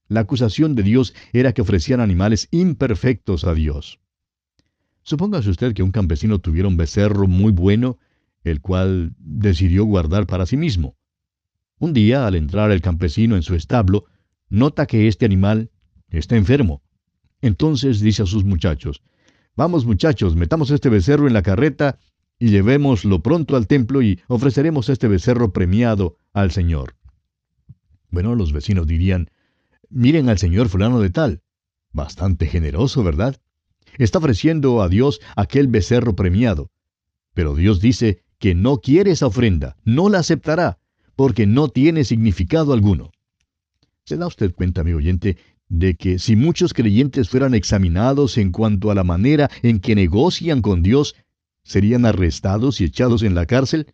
La 0.09 0.21
acusación 0.21 0.75
de 0.75 0.83
Dios 0.83 1.15
era 1.33 1.55
que 1.55 1.63
ofrecían 1.63 2.01
animales 2.01 2.49
imperfectos 2.51 3.45
a 3.45 3.55
Dios. 3.55 4.01
Supóngase 5.03 5.49
usted 5.49 5.73
que 5.73 5.83
un 5.83 5.91
campesino 5.91 6.39
tuviera 6.41 6.69
un 6.69 6.77
becerro 6.77 7.27
muy 7.27 7.53
bueno, 7.53 7.99
el 8.45 8.61
cual 8.61 9.15
decidió 9.19 9.85
guardar 9.85 10.27
para 10.27 10.47
sí 10.47 10.57
mismo. 10.57 10.97
Un 11.79 11.93
día, 11.93 12.27
al 12.27 12.37
entrar 12.37 12.71
el 12.71 12.81
campesino 12.81 13.37
en 13.37 13.43
su 13.43 13.55
establo, 13.55 14.05
nota 14.49 14.87
que 14.87 15.09
este 15.09 15.25
animal 15.25 15.71
está 16.09 16.37
enfermo. 16.37 16.83
Entonces 17.41 18.01
dice 18.01 18.23
a 18.23 18.27
sus 18.27 18.45
muchachos, 18.45 19.03
Vamos 19.57 19.87
muchachos, 19.87 20.35
metamos 20.35 20.71
este 20.71 20.89
becerro 20.89 21.29
en 21.29 21.33
la 21.33 21.43
carreta 21.43 21.99
y 22.39 22.49
llevémoslo 22.51 23.23
pronto 23.23 23.57
al 23.57 23.69
templo 23.69 24.03
y 24.03 24.21
ofreceremos 24.27 24.89
este 24.89 25.07
becerro 25.07 25.53
premiado 25.53 26.19
al 26.33 26.51
Señor. 26.51 26.97
Bueno, 28.11 28.35
los 28.35 28.53
vecinos 28.53 28.87
dirían, 28.87 29.31
Miren 29.91 30.29
al 30.29 30.39
señor 30.39 30.69
fulano 30.69 30.99
de 30.99 31.11
tal. 31.11 31.43
Bastante 31.93 32.47
generoso, 32.47 33.05
¿verdad? 33.05 33.41
Está 33.97 34.19
ofreciendo 34.19 34.83
a 34.83 34.89
Dios 34.89 35.21
aquel 35.37 35.69
becerro 35.69 36.17
premiado. 36.17 36.73
Pero 37.33 37.55
Dios 37.55 37.81
dice 37.81 38.24
que 38.45 38.55
no 38.55 38.77
quiere 38.77 39.13
esa 39.13 39.29
ofrenda, 39.29 39.75
no 39.87 40.11
la 40.11 40.19
aceptará, 40.19 40.77
porque 41.17 41.47
no 41.47 41.69
tiene 41.69 42.05
significado 42.05 42.75
alguno. 42.75 43.11
¿Se 44.05 44.19
da 44.19 44.27
usted 44.27 44.53
cuenta, 44.55 44.85
mi 44.85 44.93
oyente, 44.93 45.39
de 45.71 45.95
que 45.95 46.19
si 46.19 46.37
muchos 46.37 46.75
creyentes 46.75 47.31
fueran 47.31 47.55
examinados 47.55 48.37
en 48.37 48.53
cuanto 48.53 48.91
a 48.91 48.95
la 48.95 49.03
manera 49.03 49.51
en 49.63 49.81
que 49.81 49.95
negocian 49.95 50.61
con 50.61 50.83
Dios, 50.83 51.17
serían 51.63 52.05
arrestados 52.05 52.83
y 52.83 52.85
echados 52.85 53.23
en 53.23 53.35
la 53.35 53.47
cárcel? 53.47 53.87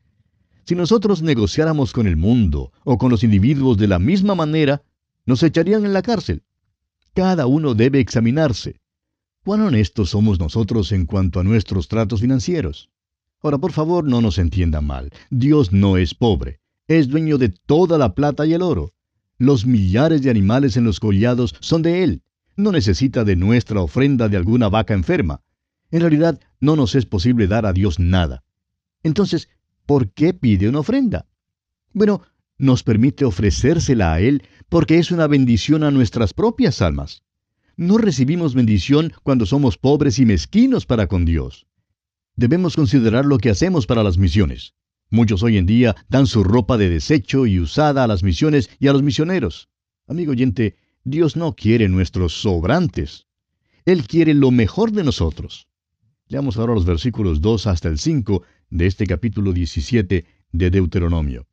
Si 0.64 0.74
nosotros 0.74 1.22
negociáramos 1.22 1.92
con 1.92 2.08
el 2.08 2.16
mundo 2.16 2.72
o 2.82 2.98
con 2.98 3.08
los 3.12 3.22
individuos 3.22 3.78
de 3.78 3.86
la 3.86 4.00
misma 4.00 4.34
manera, 4.34 4.82
nos 5.26 5.44
echarían 5.44 5.86
en 5.86 5.92
la 5.92 6.02
cárcel. 6.02 6.42
Cada 7.14 7.46
uno 7.46 7.74
debe 7.74 8.00
examinarse. 8.00 8.80
¿Cuán 9.44 9.60
honestos 9.60 10.10
somos 10.10 10.40
nosotros 10.40 10.90
en 10.90 11.06
cuanto 11.06 11.38
a 11.38 11.44
nuestros 11.44 11.86
tratos 11.86 12.20
financieros? 12.20 12.90
Ahora, 13.42 13.58
por 13.58 13.72
favor, 13.72 14.04
no 14.04 14.20
nos 14.20 14.38
entienda 14.38 14.80
mal. 14.80 15.10
Dios 15.30 15.72
no 15.72 15.96
es 15.96 16.14
pobre. 16.14 16.60
Es 16.88 17.08
dueño 17.08 17.38
de 17.38 17.48
toda 17.48 17.96
la 17.96 18.14
plata 18.14 18.44
y 18.46 18.52
el 18.52 18.62
oro. 18.62 18.92
Los 19.38 19.64
millares 19.64 20.22
de 20.22 20.30
animales 20.30 20.76
en 20.76 20.84
los 20.84 21.00
collados 21.00 21.54
son 21.60 21.80
de 21.82 22.02
Él. 22.02 22.22
No 22.56 22.72
necesita 22.72 23.24
de 23.24 23.36
nuestra 23.36 23.80
ofrenda 23.80 24.28
de 24.28 24.36
alguna 24.36 24.68
vaca 24.68 24.92
enferma. 24.92 25.40
En 25.90 26.00
realidad, 26.00 26.38
no 26.60 26.76
nos 26.76 26.94
es 26.94 27.06
posible 27.06 27.46
dar 27.46 27.64
a 27.64 27.72
Dios 27.72 27.98
nada. 27.98 28.44
Entonces, 29.02 29.48
¿por 29.86 30.10
qué 30.10 30.34
pide 30.34 30.68
una 30.68 30.80
ofrenda? 30.80 31.26
Bueno, 31.92 32.22
nos 32.58 32.82
permite 32.82 33.24
ofrecérsela 33.24 34.12
a 34.12 34.20
Él 34.20 34.42
porque 34.68 34.98
es 34.98 35.10
una 35.10 35.26
bendición 35.26 35.82
a 35.82 35.90
nuestras 35.90 36.34
propias 36.34 36.82
almas. 36.82 37.22
No 37.76 37.96
recibimos 37.96 38.54
bendición 38.54 39.14
cuando 39.22 39.46
somos 39.46 39.78
pobres 39.78 40.18
y 40.18 40.26
mezquinos 40.26 40.84
para 40.84 41.06
con 41.06 41.24
Dios. 41.24 41.66
Debemos 42.40 42.74
considerar 42.74 43.26
lo 43.26 43.36
que 43.36 43.50
hacemos 43.50 43.86
para 43.86 44.02
las 44.02 44.16
misiones. 44.16 44.72
Muchos 45.10 45.42
hoy 45.42 45.58
en 45.58 45.66
día 45.66 45.94
dan 46.08 46.26
su 46.26 46.42
ropa 46.42 46.78
de 46.78 46.88
desecho 46.88 47.44
y 47.44 47.60
usada 47.60 48.02
a 48.02 48.06
las 48.06 48.22
misiones 48.22 48.70
y 48.78 48.88
a 48.88 48.94
los 48.94 49.02
misioneros. 49.02 49.68
Amigo 50.08 50.32
oyente, 50.32 50.74
Dios 51.04 51.36
no 51.36 51.54
quiere 51.54 51.86
nuestros 51.90 52.32
sobrantes. 52.32 53.26
Él 53.84 54.06
quiere 54.06 54.32
lo 54.32 54.50
mejor 54.52 54.90
de 54.92 55.04
nosotros. 55.04 55.68
Leamos 56.28 56.56
ahora 56.56 56.72
los 56.72 56.86
versículos 56.86 57.42
2 57.42 57.66
hasta 57.66 57.90
el 57.90 57.98
5 57.98 58.42
de 58.70 58.86
este 58.86 59.06
capítulo 59.06 59.52
17 59.52 60.24
de 60.50 60.70
Deuteronomio. 60.70 61.46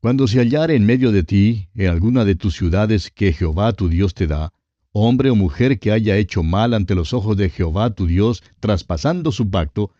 Cuando 0.00 0.26
se 0.26 0.38
hallare 0.38 0.74
en 0.74 0.86
medio 0.86 1.12
de 1.12 1.22
ti, 1.22 1.68
en 1.76 1.88
alguna 1.88 2.24
de 2.24 2.34
tus 2.34 2.56
ciudades 2.56 3.12
que 3.12 3.32
Jehová 3.32 3.72
tu 3.74 3.88
Dios 3.88 4.12
te 4.12 4.26
da, 4.26 4.52
hombre 4.92 5.30
o 5.30 5.34
mujer 5.34 5.78
que 5.78 5.90
haya 5.90 6.16
hecho 6.16 6.42
mal 6.42 6.74
ante 6.74 6.94
los 6.94 7.12
ojos 7.12 7.36
de 7.36 7.50
Jehová 7.50 7.90
tu 7.94 8.06
Dios, 8.06 8.42
traspasando 8.60 9.32
su 9.32 9.50
pacto, 9.50 9.90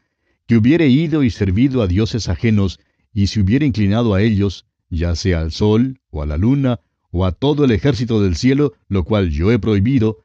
que 0.46 0.56
hubiere 0.56 0.88
ido 0.88 1.22
y 1.22 1.30
servido 1.30 1.82
a 1.82 1.86
dioses 1.86 2.28
ajenos, 2.28 2.78
y 3.12 3.26
se 3.26 3.40
hubiere 3.40 3.66
inclinado 3.66 4.14
a 4.14 4.22
ellos, 4.22 4.66
ya 4.90 5.14
sea 5.14 5.40
al 5.40 5.52
sol, 5.52 6.00
o 6.10 6.22
a 6.22 6.26
la 6.26 6.36
luna, 6.36 6.80
o 7.10 7.24
a 7.24 7.32
todo 7.32 7.64
el 7.64 7.70
ejército 7.70 8.22
del 8.22 8.36
cielo, 8.36 8.74
lo 8.88 9.04
cual 9.04 9.30
yo 9.30 9.50
he 9.50 9.58
prohibido, 9.58 10.24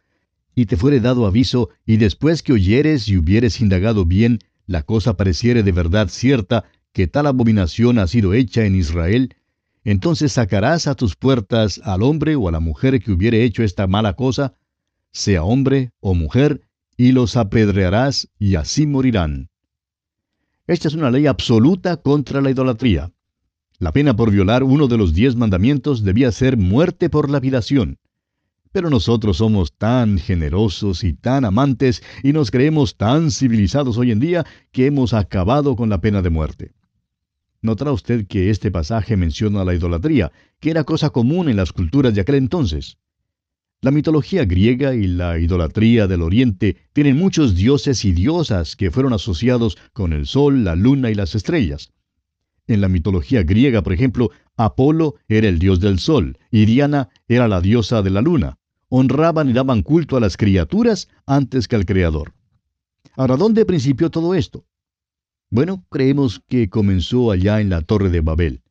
y 0.56 0.66
te 0.66 0.78
fuere 0.78 1.00
dado 1.00 1.26
aviso, 1.26 1.70
y 1.86 1.98
después 1.98 2.44
que 2.44 2.54
oyeres 2.54 3.08
y 3.08 3.18
hubieres 3.18 3.62
indagado 3.62 4.06
bien, 4.06 4.40
la 4.66 4.84
cosa 4.84 5.16
pareciere 5.16 5.64
de 5.64 5.72
verdad 5.72 6.10
cierta, 6.10 6.66
que 6.94 7.08
tal 7.08 7.28
abominación 7.28 8.00
ha 8.00 8.08
sido 8.08 8.34
hecha 8.34 8.66
en 8.66 8.76
Israel, 8.76 9.36
entonces 9.92 10.34
sacarás 10.34 10.86
a 10.86 10.96
tus 10.96 11.16
puertas 11.16 11.80
al 11.82 12.04
hombre 12.04 12.36
o 12.36 12.50
a 12.50 12.52
la 12.52 12.60
mujer 12.60 13.02
que 13.02 13.14
hubiere 13.14 13.46
hecho 13.46 13.64
esta 13.64 13.88
mala 13.88 14.18
cosa, 14.18 14.54
sea 15.14 15.46
hombre 15.46 15.92
o 16.02 16.14
mujer, 16.14 16.68
y 16.98 17.14
los 17.14 17.38
apedrearás 17.38 18.28
y 18.38 18.56
así 18.56 18.86
morirán. 18.86 19.50
Esta 20.68 20.90
es 20.90 20.94
una 20.94 21.10
ley 21.10 21.26
absoluta 21.26 21.96
contra 21.96 22.42
la 22.42 22.52
idolatría. 22.52 23.14
La 23.80 23.94
pena 23.94 24.14
por 24.14 24.30
violar 24.30 24.62
uno 24.62 24.90
de 24.90 24.98
los 24.98 25.14
diez 25.14 25.38
mandamientos 25.38 26.04
debía 26.04 26.34
ser 26.34 26.58
muerte 26.58 27.10
por 27.10 27.30
lapidación. 27.30 27.98
Pero 28.74 28.90
nosotros 28.90 29.38
somos 29.38 29.72
tan 29.72 30.18
generosos 30.18 31.06
y 31.06 31.14
tan 31.14 31.46
amantes 31.46 32.04
y 32.24 32.34
nos 32.34 32.52
creemos 32.52 32.98
tan 32.98 33.32
civilizados 33.32 33.98
hoy 33.98 34.12
en 34.12 34.20
día 34.20 34.46
que 34.74 34.88
hemos 34.88 35.14
acabado 35.14 35.78
con 35.78 35.88
la 35.90 36.02
pena 36.02 36.22
de 36.22 36.30
muerte. 36.30 36.74
Notará 37.68 37.92
usted 37.92 38.28
que 38.28 38.50
este 38.50 38.72
pasaje 38.72 39.18
menciona 39.18 39.66
la 39.66 39.76
idolatría, 39.76 40.32
que 40.62 40.70
era 40.70 40.86
cosa 40.86 41.10
común 41.10 41.50
en 41.50 41.58
las 41.58 41.74
culturas 41.74 42.16
de 42.16 42.22
aquel 42.22 42.36
entonces. 42.36 42.98
La 43.82 43.92
mitología 43.92 44.46
griega 44.46 44.96
y 44.96 45.06
la 45.06 45.38
idolatría 45.38 46.08
del 46.08 46.22
Oriente 46.22 46.78
tienen 46.94 47.18
muchos 47.18 47.56
dioses 47.56 48.06
y 48.06 48.14
diosas 48.14 48.78
que 48.78 48.90
fueron 48.90 49.12
asociados 49.12 49.78
con 49.92 50.14
el 50.14 50.28
sol, 50.28 50.64
la 50.64 50.78
luna 50.78 51.12
y 51.12 51.16
las 51.16 51.36
estrellas. 51.36 51.92
En 52.68 52.80
la 52.80 52.88
mitología 52.88 53.44
griega, 53.44 53.82
por 53.82 53.92
ejemplo, 53.92 54.32
Apolo 54.56 55.16
era 55.28 55.50
el 55.50 55.60
dios 55.60 55.82
del 55.82 56.00
sol 56.00 56.40
y 56.50 56.66
Diana 56.66 57.10
era 57.28 57.50
la 57.50 57.60
diosa 57.60 58.02
de 58.02 58.12
la 58.12 58.22
luna. 58.22 58.60
Honraban 58.88 59.50
y 59.50 59.54
daban 59.54 59.82
culto 59.82 60.16
a 60.16 60.22
las 60.22 60.38
criaturas 60.38 61.10
antes 61.26 61.68
que 61.68 61.76
al 61.76 61.86
Creador. 61.86 62.34
Ahora, 63.18 63.36
¿dónde 63.36 63.66
principió 63.66 64.10
todo 64.10 64.36
esto? 64.36 64.64
Bueno, 65.50 65.86
creemos 65.90 66.42
que 66.50 66.70
comenzó 66.70 67.32
allá 67.32 67.62
en 67.62 67.70
la 67.70 67.82
Torre 67.82 68.10
de 68.10 68.20
Babel. 68.20 68.62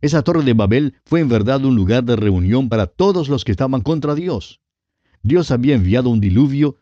Esa 0.00 0.22
Torre 0.22 0.42
de 0.42 0.54
Babel 0.54 0.94
fue 1.04 1.20
en 1.20 1.28
verdad 1.28 1.62
un 1.66 1.76
lugar 1.76 2.02
de 2.04 2.16
reunión 2.16 2.70
para 2.70 2.86
todos 2.86 3.28
los 3.28 3.44
que 3.44 3.52
estaban 3.52 3.82
contra 3.82 4.14
Dios. 4.14 4.62
Dios 5.22 5.50
había 5.50 5.74
enviado 5.74 6.08
un 6.08 6.20
diluvio 6.20 6.78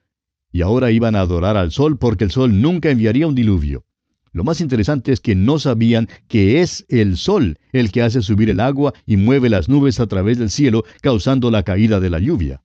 y 0.53 0.63
ahora 0.63 0.93
iban 0.93 1.17
a 1.17 1.21
adorar 1.23 1.57
al 1.57 1.73
sol 1.73 1.99
porque 1.99 2.23
el 2.23 2.31
sol 2.31 2.61
nunca 2.61 2.91
enviaría 2.91 3.27
un 3.27 3.35
diluvio. 3.35 3.85
Lo 4.33 4.45
más 4.45 4.61
interesante 4.61 5.11
es 5.13 5.21
que 5.21 5.35
no 5.35 5.59
sabían 5.59 6.09
que 6.29 6.61
es 6.61 6.87
el 6.89 7.17
sol 7.17 7.59
el 7.73 7.91
que 7.91 8.03
hace 8.03 8.23
subir 8.23 8.49
el 8.49 8.61
agua 8.61 8.95
y 9.07 9.17
mueve 9.17 9.51
las 9.51 9.69
nubes 9.69 9.99
a 9.99 10.07
través 10.07 10.39
del 10.39 10.51
cielo, 10.51 10.85
causando 11.01 11.51
la 11.51 11.65
caída 11.65 11.99
de 11.99 12.11
la 12.11 12.21
lluvia. 12.21 12.63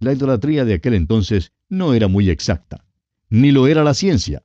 La 0.00 0.12
idolatría 0.12 0.64
de 0.64 0.74
aquel 0.74 0.94
entonces 0.94 1.52
no 1.68 1.94
era 1.94 2.08
muy 2.08 2.30
exacta. 2.30 2.84
ni 3.28 3.52
lo 3.52 3.68
era 3.68 3.84
la 3.84 3.94
ciencia. 3.94 4.42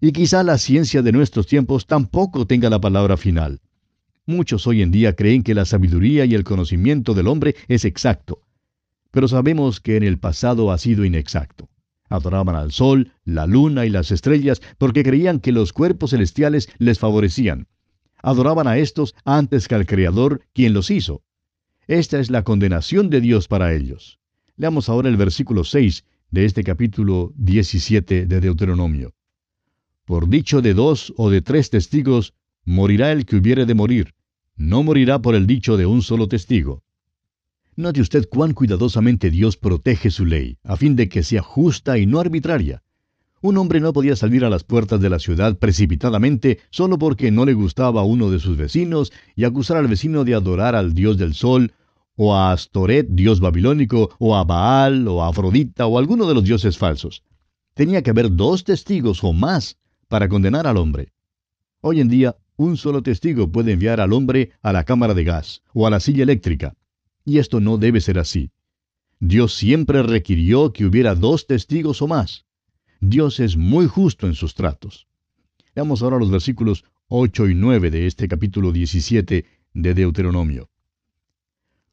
Y 0.00 0.12
quizá 0.12 0.44
la 0.44 0.58
ciencia 0.58 1.02
de 1.02 1.10
nuestros 1.10 1.48
tiempos 1.48 1.86
tampoco 1.86 2.46
tenga 2.46 2.70
la 2.70 2.80
palabra 2.80 3.16
final. 3.16 3.60
Muchos 4.26 4.66
hoy 4.68 4.82
en 4.82 4.92
día 4.92 5.16
creen 5.16 5.42
que 5.42 5.54
la 5.54 5.64
sabiduría 5.64 6.24
y 6.24 6.34
el 6.34 6.44
conocimiento 6.44 7.14
del 7.14 7.26
hombre 7.26 7.56
es 7.66 7.84
exacto, 7.84 8.42
pero 9.10 9.26
sabemos 9.26 9.80
que 9.80 9.96
en 9.96 10.04
el 10.04 10.18
pasado 10.18 10.70
ha 10.70 10.78
sido 10.78 11.04
inexacto. 11.04 11.68
Adoraban 12.08 12.54
al 12.54 12.70
sol, 12.70 13.12
la 13.24 13.46
luna 13.46 13.86
y 13.86 13.90
las 13.90 14.12
estrellas 14.12 14.62
porque 14.78 15.02
creían 15.02 15.40
que 15.40 15.50
los 15.50 15.72
cuerpos 15.72 16.10
celestiales 16.10 16.68
les 16.78 17.00
favorecían. 17.00 17.66
Adoraban 18.22 18.68
a 18.68 18.78
estos 18.78 19.16
antes 19.24 19.66
que 19.66 19.74
al 19.74 19.86
Creador, 19.86 20.42
quien 20.54 20.74
los 20.74 20.92
hizo. 20.92 21.22
Esta 21.88 22.20
es 22.20 22.30
la 22.30 22.44
condenación 22.44 23.10
de 23.10 23.20
Dios 23.20 23.48
para 23.48 23.74
ellos. 23.74 24.20
Leamos 24.56 24.88
ahora 24.88 25.08
el 25.08 25.16
versículo 25.16 25.64
6 25.64 26.04
de 26.30 26.44
este 26.44 26.62
capítulo 26.62 27.32
17 27.36 28.26
de 28.26 28.40
Deuteronomio. 28.40 29.14
Por 30.08 30.30
dicho 30.30 30.62
de 30.62 30.72
dos 30.72 31.12
o 31.18 31.28
de 31.28 31.42
tres 31.42 31.68
testigos, 31.68 32.32
morirá 32.64 33.12
el 33.12 33.26
que 33.26 33.36
hubiere 33.36 33.66
de 33.66 33.74
morir. 33.74 34.14
No 34.56 34.82
morirá 34.82 35.20
por 35.20 35.34
el 35.34 35.46
dicho 35.46 35.76
de 35.76 35.84
un 35.84 36.00
solo 36.00 36.28
testigo. 36.28 36.82
Note 37.76 38.00
usted 38.00 38.26
cuán 38.26 38.54
cuidadosamente 38.54 39.28
Dios 39.30 39.58
protege 39.58 40.10
su 40.10 40.24
ley, 40.24 40.56
a 40.64 40.78
fin 40.78 40.96
de 40.96 41.10
que 41.10 41.22
sea 41.22 41.42
justa 41.42 41.98
y 41.98 42.06
no 42.06 42.20
arbitraria. 42.20 42.82
Un 43.42 43.58
hombre 43.58 43.80
no 43.80 43.92
podía 43.92 44.16
salir 44.16 44.46
a 44.46 44.48
las 44.48 44.64
puertas 44.64 44.98
de 45.02 45.10
la 45.10 45.18
ciudad 45.18 45.58
precipitadamente 45.58 46.60
solo 46.70 46.98
porque 46.98 47.30
no 47.30 47.44
le 47.44 47.52
gustaba 47.52 48.00
a 48.00 48.04
uno 48.04 48.30
de 48.30 48.38
sus 48.38 48.56
vecinos 48.56 49.12
y 49.36 49.44
acusar 49.44 49.76
al 49.76 49.88
vecino 49.88 50.24
de 50.24 50.34
adorar 50.34 50.74
al 50.74 50.94
dios 50.94 51.18
del 51.18 51.34
sol, 51.34 51.74
o 52.16 52.34
a 52.34 52.52
Astoret, 52.52 53.06
dios 53.10 53.40
babilónico, 53.40 54.16
o 54.18 54.36
a 54.36 54.44
Baal, 54.44 55.06
o 55.06 55.22
a 55.22 55.28
Afrodita, 55.28 55.86
o 55.86 55.98
alguno 55.98 56.26
de 56.26 56.32
los 56.32 56.44
dioses 56.44 56.78
falsos. 56.78 57.24
Tenía 57.74 58.02
que 58.02 58.08
haber 58.08 58.34
dos 58.34 58.64
testigos 58.64 59.22
o 59.22 59.34
más 59.34 59.76
para 60.08 60.28
condenar 60.28 60.66
al 60.66 60.76
hombre. 60.76 61.12
Hoy 61.80 62.00
en 62.00 62.08
día, 62.08 62.36
un 62.56 62.76
solo 62.76 63.02
testigo 63.02 63.52
puede 63.52 63.72
enviar 63.72 64.00
al 64.00 64.12
hombre 64.12 64.50
a 64.62 64.72
la 64.72 64.84
cámara 64.84 65.14
de 65.14 65.24
gas 65.24 65.62
o 65.72 65.86
a 65.86 65.90
la 65.90 66.00
silla 66.00 66.24
eléctrica. 66.24 66.74
Y 67.24 67.38
esto 67.38 67.60
no 67.60 67.78
debe 67.78 68.00
ser 68.00 68.18
así. 68.18 68.50
Dios 69.20 69.54
siempre 69.54 70.02
requirió 70.02 70.72
que 70.72 70.86
hubiera 70.86 71.14
dos 71.14 71.46
testigos 71.46 72.02
o 72.02 72.08
más. 72.08 72.46
Dios 73.00 73.38
es 73.38 73.56
muy 73.56 73.86
justo 73.86 74.26
en 74.26 74.34
sus 74.34 74.54
tratos. 74.54 75.06
Veamos 75.74 76.02
ahora 76.02 76.18
los 76.18 76.30
versículos 76.30 76.84
8 77.08 77.48
y 77.48 77.54
9 77.54 77.90
de 77.90 78.06
este 78.06 78.26
capítulo 78.26 78.72
17 78.72 79.44
de 79.74 79.94
Deuteronomio. 79.94 80.70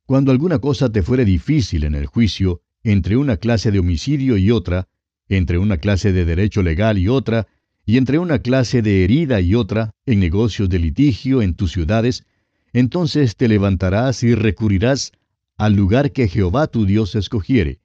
Cuando 0.05 0.31
alguna 0.31 0.59
cosa 0.59 0.91
te 0.91 1.03
fuere 1.03 1.25
difícil 1.25 1.83
en 1.83 1.95
el 1.95 2.05
juicio, 2.05 2.61
entre 2.83 3.17
una 3.17 3.37
clase 3.37 3.71
de 3.71 3.79
homicidio 3.79 4.37
y 4.37 4.51
otra, 4.51 4.87
entre 5.29 5.57
una 5.57 5.77
clase 5.77 6.13
de 6.13 6.25
derecho 6.25 6.61
legal 6.61 6.97
y 6.97 7.07
otra, 7.07 7.47
y 7.85 7.97
entre 7.97 8.17
una 8.19 8.39
clase 8.39 8.81
de 8.81 9.03
herida 9.03 9.41
y 9.41 9.55
otra, 9.55 9.91
en 10.05 10.19
negocios 10.19 10.69
de 10.69 10.79
litigio 10.79 11.41
en 11.41 11.53
tus 11.53 11.71
ciudades, 11.71 12.25
entonces 12.73 13.35
te 13.35 13.47
levantarás 13.47 14.23
y 14.23 14.33
recurrirás 14.33 15.11
al 15.57 15.75
lugar 15.75 16.11
que 16.11 16.27
Jehová 16.27 16.67
tu 16.67 16.85
Dios 16.85 17.15
escogiere, 17.15 17.79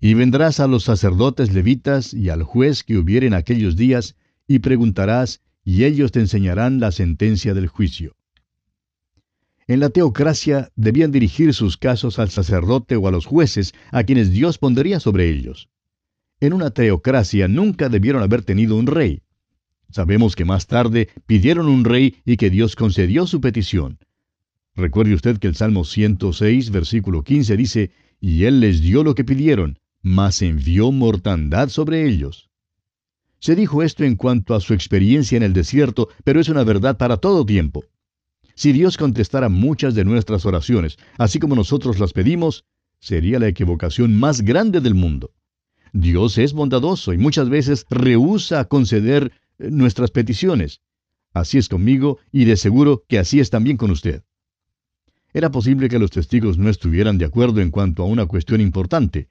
y 0.00 0.14
vendrás 0.14 0.60
a 0.60 0.66
los 0.66 0.84
sacerdotes 0.84 1.52
levitas 1.52 2.12
y 2.12 2.28
al 2.28 2.42
juez 2.42 2.82
que 2.82 2.98
hubiere 2.98 3.26
en 3.26 3.34
aquellos 3.34 3.76
días, 3.76 4.16
y 4.48 4.58
preguntarás, 4.58 5.40
y 5.64 5.84
ellos 5.84 6.10
te 6.10 6.20
enseñarán 6.20 6.80
la 6.80 6.90
sentencia 6.90 7.54
del 7.54 7.68
juicio. 7.68 8.16
En 9.66 9.78
la 9.78 9.90
teocracia 9.90 10.70
debían 10.74 11.12
dirigir 11.12 11.54
sus 11.54 11.76
casos 11.76 12.18
al 12.18 12.30
sacerdote 12.30 12.96
o 12.96 13.06
a 13.06 13.12
los 13.12 13.26
jueces, 13.26 13.72
a 13.92 14.02
quienes 14.02 14.32
Dios 14.32 14.58
pondría 14.58 14.98
sobre 14.98 15.30
ellos. 15.30 15.68
En 16.40 16.54
una 16.54 16.70
teocracia 16.70 17.48
nunca 17.48 17.90
debieron 17.90 18.22
haber 18.22 18.42
tenido 18.42 18.76
un 18.76 18.86
rey. 18.86 19.22
Sabemos 19.90 20.34
que 20.34 20.46
más 20.46 20.66
tarde 20.66 21.10
pidieron 21.26 21.68
un 21.68 21.84
rey 21.84 22.16
y 22.24 22.38
que 22.38 22.48
Dios 22.48 22.76
concedió 22.76 23.26
su 23.26 23.42
petición. 23.42 23.98
Recuerde 24.74 25.14
usted 25.14 25.38
que 25.38 25.48
el 25.48 25.54
Salmo 25.54 25.84
106, 25.84 26.70
versículo 26.70 27.22
15 27.24 27.56
dice, 27.56 27.90
y 28.20 28.44
Él 28.44 28.60
les 28.60 28.80
dio 28.80 29.04
lo 29.04 29.14
que 29.14 29.24
pidieron, 29.24 29.78
mas 30.00 30.40
envió 30.40 30.92
mortandad 30.92 31.68
sobre 31.68 32.08
ellos. 32.08 32.48
Se 33.38 33.54
dijo 33.54 33.82
esto 33.82 34.04
en 34.04 34.16
cuanto 34.16 34.54
a 34.54 34.60
su 34.60 34.72
experiencia 34.72 35.36
en 35.36 35.42
el 35.42 35.52
desierto, 35.52 36.08
pero 36.24 36.40
es 36.40 36.48
una 36.48 36.64
verdad 36.64 36.96
para 36.96 37.18
todo 37.18 37.44
tiempo. 37.44 37.84
Si 38.54 38.72
Dios 38.72 38.96
contestara 38.96 39.48
muchas 39.48 39.94
de 39.94 40.04
nuestras 40.04 40.46
oraciones, 40.46 40.98
así 41.18 41.38
como 41.38 41.54
nosotros 41.54 41.98
las 41.98 42.12
pedimos, 42.12 42.64
sería 42.98 43.38
la 43.38 43.48
equivocación 43.48 44.18
más 44.18 44.42
grande 44.42 44.80
del 44.80 44.94
mundo. 44.94 45.32
Dios 45.92 46.38
es 46.38 46.52
bondadoso 46.52 47.12
y 47.12 47.18
muchas 47.18 47.48
veces 47.48 47.86
rehúsa 47.90 48.64
conceder 48.66 49.32
eh, 49.58 49.70
nuestras 49.70 50.10
peticiones. 50.10 50.80
Así 51.32 51.58
es 51.58 51.68
conmigo 51.68 52.18
y 52.32 52.44
de 52.44 52.56
seguro 52.56 53.04
que 53.08 53.18
así 53.18 53.40
es 53.40 53.50
también 53.50 53.76
con 53.76 53.90
usted. 53.90 54.22
Era 55.32 55.50
posible 55.50 55.88
que 55.88 55.98
los 55.98 56.10
testigos 56.10 56.58
no 56.58 56.70
estuvieran 56.70 57.18
de 57.18 57.24
acuerdo 57.24 57.60
en 57.60 57.70
cuanto 57.70 58.02
a 58.02 58.06
una 58.06 58.26
cuestión 58.26 58.60
importante, 58.60 59.28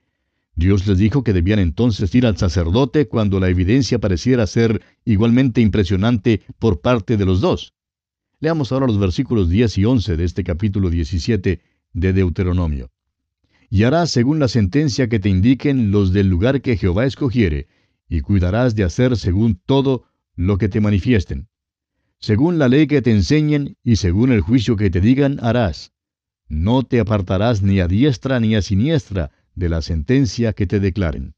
Dios 0.59 0.85
les 0.87 0.97
dijo 0.97 1.23
que 1.23 1.31
debían 1.31 1.59
entonces 1.59 2.13
ir 2.13 2.25
al 2.25 2.35
sacerdote 2.35 3.07
cuando 3.07 3.39
la 3.39 3.47
evidencia 3.47 3.97
pareciera 3.97 4.45
ser 4.45 4.81
igualmente 5.05 5.61
impresionante 5.61 6.41
por 6.59 6.81
parte 6.81 7.15
de 7.15 7.25
los 7.25 7.39
dos. 7.39 7.73
Leamos 8.41 8.73
ahora 8.73 8.87
los 8.87 8.99
versículos 8.99 9.47
10 9.49 9.77
y 9.77 9.85
11 9.85 10.17
de 10.17 10.23
este 10.25 10.43
capítulo 10.43 10.89
17 10.89 11.61
de 11.93 12.13
Deuteronomio. 12.13 12.91
Y 13.69 13.83
harás 13.83 14.09
según 14.09 14.39
la 14.39 14.47
sentencia 14.47 15.07
que 15.09 15.19
te 15.19 15.29
indiquen 15.29 15.91
los 15.91 16.11
del 16.11 16.27
lugar 16.27 16.61
que 16.61 16.77
Jehová 16.77 17.05
escogiere, 17.05 17.67
y 18.07 18.21
cuidarás 18.21 18.75
de 18.75 18.83
hacer 18.83 19.15
según 19.17 19.61
todo 19.65 20.05
lo 20.35 20.57
que 20.57 20.69
te 20.69 20.81
manifiesten. 20.81 21.47
Según 22.19 22.57
la 22.57 22.67
ley 22.67 22.87
que 22.87 23.01
te 23.01 23.11
enseñen 23.11 23.77
y 23.83 23.97
según 23.97 24.31
el 24.31 24.41
juicio 24.41 24.75
que 24.75 24.89
te 24.89 24.99
digan, 24.99 25.39
harás. 25.41 25.93
No 26.47 26.83
te 26.83 26.99
apartarás 26.99 27.61
ni 27.61 27.79
a 27.79 27.87
diestra 27.87 28.39
ni 28.39 28.55
a 28.55 28.61
siniestra, 28.61 29.31
de 29.55 29.69
la 29.69 29.81
sentencia 29.81 30.53
que 30.53 30.65
te 30.65 30.79
declaren. 30.79 31.35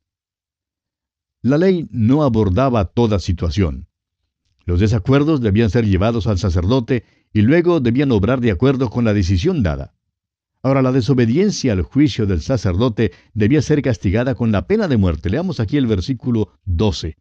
La 1.42 1.58
ley 1.58 1.88
no 1.92 2.24
abordaba 2.24 2.86
toda 2.86 3.20
situación. 3.20 3.88
Los 4.66 4.80
desacuerdos 4.80 5.42
debían 5.42 5.70
ser 5.70 5.86
llevados 5.86 6.28
al 6.28 6.38
sacerdote 6.38 7.04
y 7.34 7.42
luego 7.42 7.80
debían 7.80 8.12
obrar 8.12 8.40
de 8.40 8.52
acuerdo 8.52 8.90
con 8.90 9.06
la 9.06 9.14
decisión 9.14 9.64
dada. 9.64 9.96
Ahora, 10.64 10.84
la 10.84 10.92
desobediencia 10.92 11.74
al 11.74 11.82
juicio 11.82 12.28
del 12.28 12.42
sacerdote 12.42 13.12
debía 13.34 13.64
ser 13.64 13.82
castigada 13.82 14.36
con 14.36 14.52
la 14.52 14.68
pena 14.68 14.88
de 14.88 14.98
muerte. 14.98 15.32
Leamos 15.32 15.60
aquí 15.60 15.78
el 15.78 15.88
versículo 15.88 16.52
12. 16.66 17.18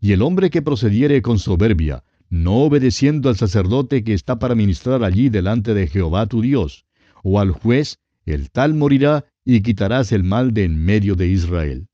Y 0.00 0.12
el 0.12 0.22
hombre 0.22 0.48
que 0.48 0.62
procediere 0.62 1.20
con 1.20 1.38
soberbia, 1.38 2.02
no 2.30 2.62
obedeciendo 2.62 3.28
al 3.28 3.36
sacerdote 3.36 4.04
que 4.04 4.14
está 4.14 4.38
para 4.38 4.54
ministrar 4.54 5.04
allí 5.04 5.28
delante 5.28 5.74
de 5.74 5.86
Jehová 5.86 6.26
tu 6.26 6.40
Dios, 6.40 6.86
o 7.22 7.38
al 7.38 7.50
juez, 7.50 7.98
el 8.24 8.50
tal 8.50 8.72
morirá 8.72 9.26
y 9.44 9.60
quitarás 9.60 10.10
el 10.12 10.24
mal 10.24 10.54
de 10.54 10.64
en 10.64 10.82
medio 10.82 11.14
de 11.14 11.28
Israel. 11.28 11.88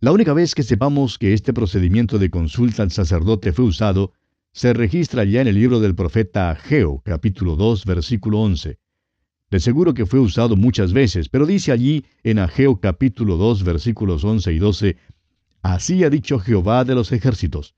La 0.00 0.10
única 0.10 0.32
vez 0.32 0.56
que 0.56 0.64
sepamos 0.64 1.16
que 1.16 1.32
este 1.32 1.52
procedimiento 1.52 2.18
de 2.18 2.30
consulta 2.30 2.82
al 2.82 2.90
sacerdote 2.90 3.52
fue 3.52 3.66
usado, 3.66 4.14
se 4.52 4.72
registra 4.72 5.24
ya 5.24 5.42
en 5.42 5.48
el 5.48 5.54
libro 5.54 5.78
del 5.78 5.94
profeta 5.94 6.50
Ageo, 6.50 7.02
capítulo 7.04 7.54
2, 7.54 7.84
versículo 7.84 8.40
11. 8.40 8.78
De 9.50 9.58
seguro 9.58 9.94
que 9.94 10.06
fue 10.06 10.20
usado 10.20 10.56
muchas 10.56 10.92
veces, 10.92 11.28
pero 11.28 11.44
dice 11.44 11.72
allí 11.72 12.04
en 12.22 12.38
Ageo 12.38 12.80
capítulo 12.80 13.36
2, 13.36 13.64
versículos 13.64 14.22
11 14.22 14.52
y 14.52 14.58
12, 14.58 14.96
Así 15.62 16.04
ha 16.04 16.10
dicho 16.10 16.38
Jehová 16.38 16.84
de 16.84 16.94
los 16.94 17.10
ejércitos. 17.10 17.74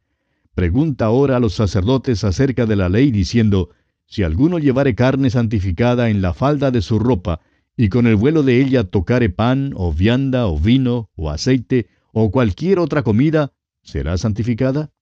Pregunta 0.55 1.07
ahora 1.07 1.37
a 1.37 1.41
los 1.41 1.55
sacerdotes 1.55 2.25
acerca 2.25 2.67
de 2.67 2.77
la 2.77 2.91
ley, 2.91 3.11
diciendo, 3.11 3.71
Si 4.07 4.23
alguno 4.23 4.59
llevare 4.59 4.95
carne 4.95 5.31
santificada 5.31 6.11
en 6.11 6.21
la 6.21 6.35
falda 6.35 6.71
de 6.71 6.83
su 6.83 6.99
ropa, 6.99 7.41
y 7.75 7.89
con 7.89 8.07
el 8.07 8.17
vuelo 8.17 8.43
de 8.43 8.61
ella 8.61 8.85
tocare 8.85 9.31
pan, 9.31 9.73
o 9.75 9.95
vianda, 9.95 10.47
o 10.47 10.59
vino, 10.59 11.11
o 11.17 11.31
aceite, 11.31 11.89
o 12.13 12.31
cualquier 12.31 12.79
otra 12.79 13.03
comida, 13.03 13.55
¿será 13.83 14.19
santificada? 14.19 14.93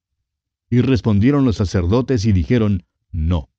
Y 0.70 0.82
respondieron 0.82 1.44
los 1.44 1.56
sacerdotes 1.56 2.24
y 2.24 2.32
dijeron, 2.32 2.84
no. 3.10 3.49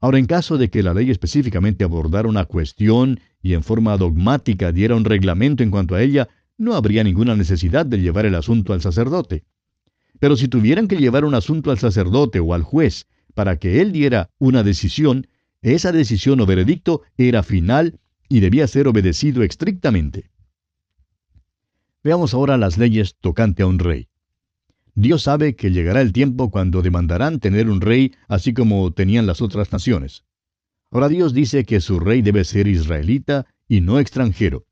Ahora, 0.00 0.18
en 0.18 0.26
caso 0.26 0.56
de 0.56 0.70
que 0.70 0.82
la 0.82 0.94
ley 0.94 1.10
específicamente 1.10 1.84
abordara 1.84 2.28
una 2.28 2.46
cuestión 2.46 3.20
y 3.42 3.52
en 3.52 3.62
forma 3.62 3.96
dogmática 3.98 4.72
diera 4.72 4.96
un 4.96 5.04
reglamento 5.04 5.62
en 5.62 5.70
cuanto 5.70 5.94
a 5.94 6.02
ella, 6.02 6.28
no 6.56 6.74
habría 6.74 7.04
ninguna 7.04 7.36
necesidad 7.36 7.84
de 7.84 8.00
llevar 8.00 8.26
el 8.26 8.34
asunto 8.34 8.72
al 8.72 8.80
sacerdote. 8.80 9.44
Pero 10.18 10.36
si 10.36 10.48
tuvieran 10.48 10.88
que 10.88 10.96
llevar 10.96 11.24
un 11.24 11.34
asunto 11.34 11.70
al 11.70 11.78
sacerdote 11.78 12.40
o 12.40 12.54
al 12.54 12.62
juez 12.62 13.06
para 13.34 13.56
que 13.56 13.80
él 13.80 13.92
diera 13.92 14.30
una 14.38 14.62
decisión, 14.62 15.26
esa 15.62 15.92
decisión 15.92 16.40
o 16.40 16.46
veredicto 16.46 17.02
era 17.16 17.42
final 17.42 17.98
y 18.28 18.40
debía 18.40 18.66
ser 18.66 18.88
obedecido 18.88 19.42
estrictamente. 19.42 20.30
Veamos 22.02 22.32
ahora 22.32 22.56
las 22.56 22.78
leyes 22.78 23.16
tocante 23.20 23.62
a 23.62 23.66
un 23.66 23.78
rey. 23.78 24.09
Dios 25.00 25.22
sabe 25.22 25.56
que 25.56 25.70
llegará 25.70 26.02
el 26.02 26.12
tiempo 26.12 26.50
cuando 26.50 26.82
demandarán 26.82 27.40
tener 27.40 27.70
un 27.70 27.80
rey 27.80 28.12
así 28.28 28.52
como 28.52 28.92
tenían 28.92 29.26
las 29.26 29.40
otras 29.40 29.72
naciones. 29.72 30.24
Ahora 30.90 31.08
Dios 31.08 31.32
dice 31.32 31.64
que 31.64 31.80
su 31.80 32.00
rey 32.00 32.20
debe 32.20 32.44
ser 32.44 32.66
israelita 32.68 33.46
y 33.66 33.80
no 33.80 33.98
extranjero. 33.98 34.66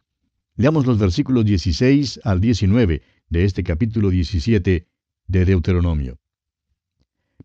Leamos 0.54 0.84
los 0.84 0.98
versículos 0.98 1.46
16 1.46 2.20
al 2.24 2.42
19 2.42 3.00
de 3.30 3.44
este 3.44 3.64
capítulo 3.64 4.10
17 4.10 4.86
de 5.28 5.44
Deuteronomio. 5.46 6.18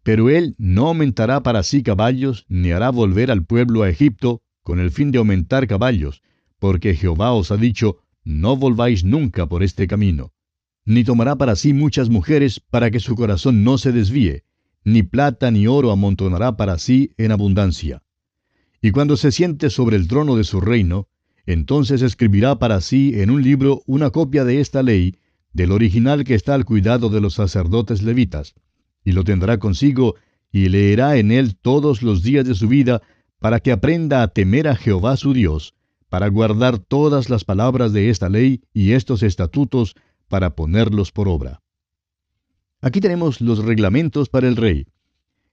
Pero 0.04 0.30
él 0.30 0.54
no 0.58 0.88
aumentará 0.88 1.42
para 1.42 1.64
sí 1.64 1.84
caballos, 1.84 2.46
ni 2.50 2.72
hará 2.72 2.90
volver 2.90 3.32
al 3.32 3.46
pueblo 3.46 3.84
a 3.84 3.90
Egipto, 3.90 4.42
con 4.62 4.82
el 4.82 4.92
fin 4.92 5.12
de 5.12 5.20
aumentar 5.20 5.68
caballos, 5.68 6.22
porque 6.60 6.96
Jehová 6.96 7.32
os 7.32 7.50
ha 7.50 7.56
dicho, 7.56 8.00
no 8.26 8.58
volváis 8.58 9.06
nunca 9.06 9.48
por 9.48 9.64
este 9.64 9.88
camino. 9.88 10.33
Ni 10.86 11.04
tomará 11.04 11.38
para 11.38 11.56
sí 11.56 11.74
muchas 11.74 12.10
mujeres, 12.10 12.60
para 12.60 12.92
que 12.92 13.00
su 13.00 13.16
corazón 13.16 13.64
no 13.64 13.78
se 13.78 13.92
desvíe, 13.92 14.44
ni 14.84 15.04
plata 15.04 15.50
ni 15.50 15.68
oro 15.68 15.92
amontonará 15.92 16.58
para 16.58 16.78
sí 16.78 17.12
en 17.18 17.32
abundancia. 17.32 18.04
Y 18.82 18.92
cuando 18.92 19.16
se 19.16 19.32
siente 19.32 19.70
sobre 19.70 19.96
el 19.96 20.08
trono 20.08 20.36
de 20.36 20.44
su 20.44 20.60
reino, 20.60 21.08
entonces 21.46 22.02
escribirá 22.02 22.60
para 22.60 22.82
sí 22.82 23.14
en 23.16 23.30
un 23.30 23.42
libro 23.42 23.82
una 23.86 24.10
copia 24.10 24.44
de 24.44 24.60
esta 24.60 24.84
ley, 24.84 25.16
del 25.54 25.72
original 25.72 26.24
que 26.24 26.36
está 26.36 26.54
al 26.54 26.66
cuidado 26.66 27.10
de 27.10 27.22
los 27.22 27.36
sacerdotes 27.36 28.02
levitas, 28.02 28.56
y 29.06 29.14
lo 29.14 29.24
tendrá 29.24 29.60
consigo, 29.60 30.16
y 30.52 30.70
leerá 30.70 31.18
en 31.18 31.32
él 31.32 31.56
todos 31.56 32.02
los 32.02 32.24
días 32.24 32.46
de 32.46 32.56
su 32.56 32.68
vida, 32.68 33.02
para 33.40 33.60
que 33.60 33.72
aprenda 33.72 34.22
a 34.22 34.30
temer 34.30 34.68
a 34.68 34.76
Jehová 34.76 35.16
su 35.16 35.34
Dios, 35.34 35.76
para 36.10 36.28
guardar 36.28 36.78
todas 36.78 37.30
las 37.30 37.44
palabras 37.44 37.92
de 37.92 38.10
esta 38.10 38.30
ley 38.30 38.62
y 38.74 38.92
estos 38.92 39.24
estatutos, 39.24 39.96
para 40.34 40.56
ponerlos 40.56 41.12
por 41.12 41.28
obra. 41.28 41.62
Aquí 42.82 43.00
tenemos 43.00 43.40
los 43.40 43.64
reglamentos 43.64 44.30
para 44.30 44.48
el 44.48 44.56
rey. 44.56 44.88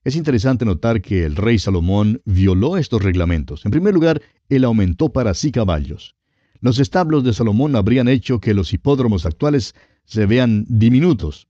Es 0.03 0.15
interesante 0.15 0.65
notar 0.65 1.03
que 1.03 1.23
el 1.23 1.35
rey 1.35 1.59
Salomón 1.59 2.19
violó 2.25 2.77
estos 2.77 3.03
reglamentos. 3.03 3.63
En 3.63 3.69
primer 3.69 3.93
lugar, 3.93 4.23
él 4.49 4.63
aumentó 4.63 5.09
para 5.09 5.35
sí 5.35 5.51
caballos. 5.51 6.15
Los 6.61 6.79
establos 6.79 7.23
de 7.23 7.31
Salomón 7.31 7.75
habrían 7.75 8.07
hecho 8.07 8.39
que 8.39 8.55
los 8.55 8.73
hipódromos 8.73 9.27
actuales 9.27 9.75
se 10.05 10.25
vean 10.25 10.65
diminutos. 10.67 11.47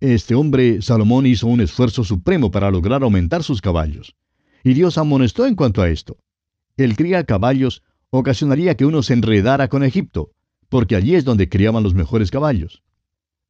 Este 0.00 0.34
hombre, 0.34 0.82
Salomón, 0.82 1.26
hizo 1.26 1.46
un 1.46 1.60
esfuerzo 1.60 2.02
supremo 2.02 2.50
para 2.50 2.72
lograr 2.72 3.04
aumentar 3.04 3.44
sus 3.44 3.62
caballos. 3.62 4.16
Y 4.64 4.74
Dios 4.74 4.98
amonestó 4.98 5.46
en 5.46 5.54
cuanto 5.54 5.82
a 5.82 5.88
esto. 5.88 6.18
El 6.76 6.96
criar 6.96 7.26
caballos 7.26 7.84
ocasionaría 8.10 8.74
que 8.74 8.86
uno 8.86 9.04
se 9.04 9.12
enredara 9.12 9.68
con 9.68 9.84
Egipto, 9.84 10.32
porque 10.70 10.96
allí 10.96 11.14
es 11.14 11.26
donde 11.26 11.50
criaban 11.50 11.82
los 11.82 11.92
mejores 11.92 12.30
caballos. 12.30 12.82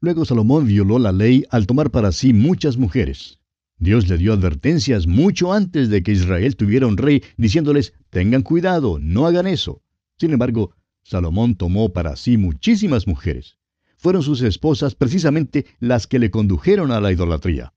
Luego 0.01 0.25
Salomón 0.25 0.67
violó 0.67 0.99
la 0.99 1.13
ley 1.13 1.45
al 1.51 1.67
tomar 1.67 1.91
para 1.91 2.11
sí 2.11 2.33
muchas 2.33 2.79
mujeres. 2.79 3.39
Dios 3.79 4.09
le 4.09 4.19
dio 4.19 4.33
advertencias 4.33 5.07
mucho 5.07 5.53
antes 5.53 5.89
de 5.89 6.03
que 6.03 6.13
Israel 6.13 6.57
tuviera 6.57 6.87
un 6.87 6.97
rey, 6.97 7.23
diciéndoles, 7.37 7.95
tengan 8.11 8.43
cuidado, 8.43 8.99
no 9.01 9.27
hagan 9.27 9.47
eso. 9.47 9.83
Sin 10.19 10.33
embargo, 10.33 10.75
Salomón 11.03 11.55
tomó 11.55 11.91
para 11.91 12.17
sí 12.17 12.37
muchísimas 12.37 13.07
mujeres. 13.07 13.57
Fueron 13.97 14.23
sus 14.23 14.43
esposas 14.43 14.95
precisamente 14.95 15.67
las 15.79 16.07
que 16.07 16.19
le 16.19 16.31
condujeron 16.31 16.91
a 16.91 17.01
la 17.01 17.13
idolatría. 17.13 17.75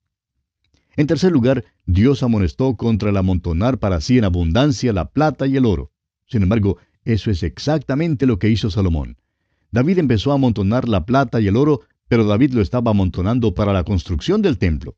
En 0.95 1.07
tercer 1.07 1.31
lugar, 1.31 1.65
Dios 1.85 2.23
amonestó 2.23 2.75
contra 2.77 3.09
el 3.09 3.17
amontonar 3.17 3.79
para 3.79 3.99
sí 3.99 4.17
en 4.17 4.25
abundancia 4.25 4.93
la 4.93 5.09
plata 5.09 5.47
y 5.47 5.57
el 5.57 5.65
oro. 5.65 5.91
Sin 6.27 6.43
embargo, 6.43 6.77
eso 7.03 7.31
es 7.31 7.43
exactamente 7.43 8.25
lo 8.25 8.39
que 8.39 8.49
hizo 8.49 8.69
Salomón. 8.69 9.17
David 9.73 9.97
empezó 9.97 10.31
a 10.31 10.35
amontonar 10.35 10.87
la 10.87 11.03
plata 11.03 11.41
y 11.41 11.47
el 11.47 11.57
oro, 11.57 11.81
pero 12.07 12.25
David 12.25 12.53
lo 12.53 12.61
estaba 12.61 12.91
amontonando 12.91 13.55
para 13.55 13.73
la 13.73 13.83
construcción 13.83 14.43
del 14.43 14.59
templo. 14.59 14.95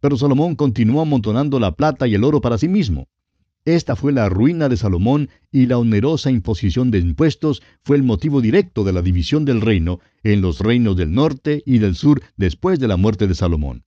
Pero 0.00 0.16
Salomón 0.16 0.56
continuó 0.56 1.00
amontonando 1.00 1.60
la 1.60 1.76
plata 1.76 2.08
y 2.08 2.16
el 2.16 2.24
oro 2.24 2.40
para 2.40 2.58
sí 2.58 2.66
mismo. 2.66 3.06
Esta 3.64 3.94
fue 3.94 4.12
la 4.12 4.28
ruina 4.28 4.68
de 4.68 4.76
Salomón 4.76 5.28
y 5.52 5.66
la 5.66 5.78
onerosa 5.78 6.32
imposición 6.32 6.90
de 6.90 6.98
impuestos 6.98 7.62
fue 7.84 7.96
el 7.96 8.02
motivo 8.02 8.40
directo 8.40 8.82
de 8.82 8.92
la 8.92 9.00
división 9.00 9.44
del 9.44 9.60
reino 9.60 10.00
en 10.24 10.40
los 10.40 10.58
reinos 10.58 10.96
del 10.96 11.12
norte 11.12 11.62
y 11.64 11.78
del 11.78 11.94
sur 11.94 12.20
después 12.36 12.80
de 12.80 12.88
la 12.88 12.96
muerte 12.96 13.28
de 13.28 13.36
Salomón. 13.36 13.84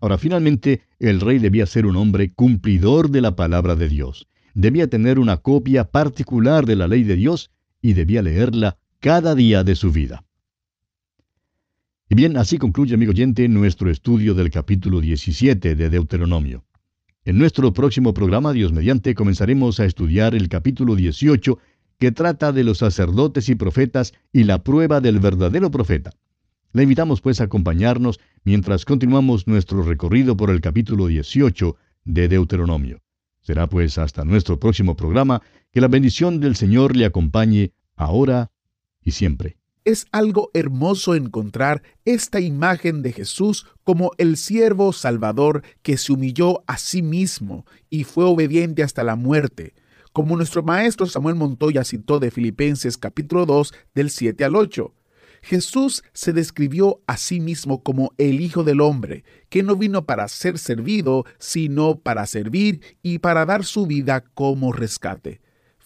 Ahora, 0.00 0.16
finalmente, 0.16 0.80
el 0.98 1.20
rey 1.20 1.38
debía 1.38 1.66
ser 1.66 1.84
un 1.84 1.96
hombre 1.96 2.32
cumplidor 2.32 3.10
de 3.10 3.20
la 3.20 3.36
palabra 3.36 3.76
de 3.76 3.90
Dios. 3.90 4.28
Debía 4.54 4.88
tener 4.88 5.18
una 5.18 5.36
copia 5.36 5.90
particular 5.90 6.64
de 6.64 6.76
la 6.76 6.88
ley 6.88 7.02
de 7.02 7.16
Dios 7.16 7.50
y 7.82 7.92
debía 7.92 8.22
leerla 8.22 8.78
cada 9.02 9.34
día 9.34 9.64
de 9.64 9.74
su 9.74 9.90
vida. 9.90 10.24
Y 12.08 12.14
bien, 12.14 12.36
así 12.36 12.56
concluye, 12.56 12.94
amigo 12.94 13.10
oyente, 13.10 13.48
nuestro 13.48 13.90
estudio 13.90 14.32
del 14.32 14.48
capítulo 14.48 15.00
17 15.00 15.74
de 15.74 15.90
Deuteronomio. 15.90 16.64
En 17.24 17.36
nuestro 17.36 17.72
próximo 17.72 18.14
programa, 18.14 18.52
Dios 18.52 18.72
mediante, 18.72 19.16
comenzaremos 19.16 19.80
a 19.80 19.86
estudiar 19.86 20.36
el 20.36 20.48
capítulo 20.48 20.94
18, 20.94 21.58
que 21.98 22.12
trata 22.12 22.52
de 22.52 22.62
los 22.62 22.78
sacerdotes 22.78 23.48
y 23.48 23.56
profetas 23.56 24.12
y 24.32 24.44
la 24.44 24.62
prueba 24.62 25.00
del 25.00 25.18
verdadero 25.18 25.72
profeta. 25.72 26.12
Le 26.72 26.84
invitamos 26.84 27.20
pues 27.20 27.40
a 27.40 27.44
acompañarnos 27.44 28.20
mientras 28.44 28.84
continuamos 28.84 29.48
nuestro 29.48 29.82
recorrido 29.82 30.36
por 30.36 30.48
el 30.48 30.60
capítulo 30.60 31.08
18 31.08 31.76
de 32.04 32.28
Deuteronomio. 32.28 33.00
Será 33.40 33.66
pues 33.66 33.98
hasta 33.98 34.24
nuestro 34.24 34.60
próximo 34.60 34.94
programa 34.94 35.42
que 35.72 35.80
la 35.80 35.88
bendición 35.88 36.38
del 36.38 36.54
Señor 36.54 36.94
le 36.94 37.04
acompañe 37.04 37.72
ahora 37.96 38.52
y 39.04 39.12
siempre. 39.12 39.56
Es 39.84 40.06
algo 40.12 40.50
hermoso 40.54 41.16
encontrar 41.16 41.82
esta 42.04 42.40
imagen 42.40 43.02
de 43.02 43.12
Jesús 43.12 43.66
como 43.82 44.12
el 44.16 44.36
siervo 44.36 44.92
salvador 44.92 45.62
que 45.82 45.96
se 45.96 46.12
humilló 46.12 46.62
a 46.68 46.78
sí 46.78 47.02
mismo 47.02 47.66
y 47.90 48.04
fue 48.04 48.24
obediente 48.24 48.84
hasta 48.84 49.02
la 49.02 49.16
muerte, 49.16 49.74
como 50.12 50.36
nuestro 50.36 50.62
maestro 50.62 51.06
Samuel 51.06 51.34
Montoya 51.34 51.82
citó 51.84 52.20
de 52.20 52.30
Filipenses 52.30 52.96
capítulo 52.96 53.44
2 53.44 53.74
del 53.94 54.10
7 54.10 54.44
al 54.44 54.54
8. 54.54 54.94
Jesús 55.42 56.04
se 56.12 56.32
describió 56.32 57.00
a 57.08 57.16
sí 57.16 57.40
mismo 57.40 57.82
como 57.82 58.12
el 58.16 58.40
Hijo 58.40 58.62
del 58.62 58.80
Hombre, 58.80 59.24
que 59.48 59.64
no 59.64 59.74
vino 59.74 60.06
para 60.06 60.28
ser 60.28 60.58
servido, 60.58 61.24
sino 61.38 61.98
para 61.98 62.26
servir 62.26 62.80
y 63.02 63.18
para 63.18 63.44
dar 63.44 63.64
su 63.64 63.86
vida 63.86 64.22
como 64.34 64.72
rescate. 64.72 65.40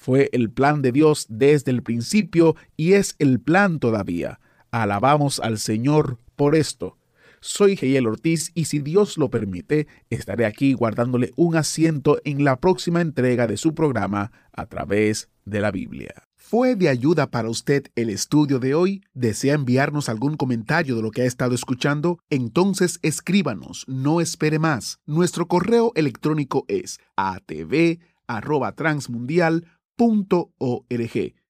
Fue 0.06 0.30
el 0.30 0.52
plan 0.52 0.82
de 0.82 0.92
Dios 0.92 1.26
desde 1.28 1.72
el 1.72 1.82
principio 1.82 2.54
y 2.76 2.92
es 2.92 3.16
el 3.18 3.40
plan 3.40 3.80
todavía. 3.80 4.38
Alabamos 4.70 5.40
al 5.40 5.58
Señor 5.58 6.18
por 6.36 6.54
esto. 6.54 6.96
Soy 7.40 7.76
Geyel 7.76 8.06
Ortiz 8.06 8.52
y 8.54 8.66
si 8.66 8.78
Dios 8.78 9.18
lo 9.18 9.30
permite, 9.30 9.88
estaré 10.08 10.46
aquí 10.46 10.74
guardándole 10.74 11.32
un 11.34 11.56
asiento 11.56 12.20
en 12.22 12.44
la 12.44 12.60
próxima 12.60 13.00
entrega 13.00 13.48
de 13.48 13.56
su 13.56 13.74
programa 13.74 14.30
a 14.52 14.66
través 14.66 15.28
de 15.44 15.58
la 15.58 15.72
Biblia. 15.72 16.14
¿Fue 16.36 16.76
de 16.76 16.88
ayuda 16.88 17.32
para 17.32 17.50
usted 17.50 17.86
el 17.96 18.08
estudio 18.08 18.60
de 18.60 18.76
hoy? 18.76 19.02
¿Desea 19.12 19.54
enviarnos 19.54 20.08
algún 20.08 20.36
comentario 20.36 20.94
de 20.94 21.02
lo 21.02 21.10
que 21.10 21.22
ha 21.22 21.26
estado 21.26 21.52
escuchando? 21.52 22.20
Entonces 22.30 23.00
escríbanos, 23.02 23.84
no 23.88 24.20
espere 24.20 24.60
más. 24.60 25.00
Nuestro 25.04 25.48
correo 25.48 25.90
electrónico 25.96 26.64
es 26.68 27.00
atv@transmundial 27.16 29.64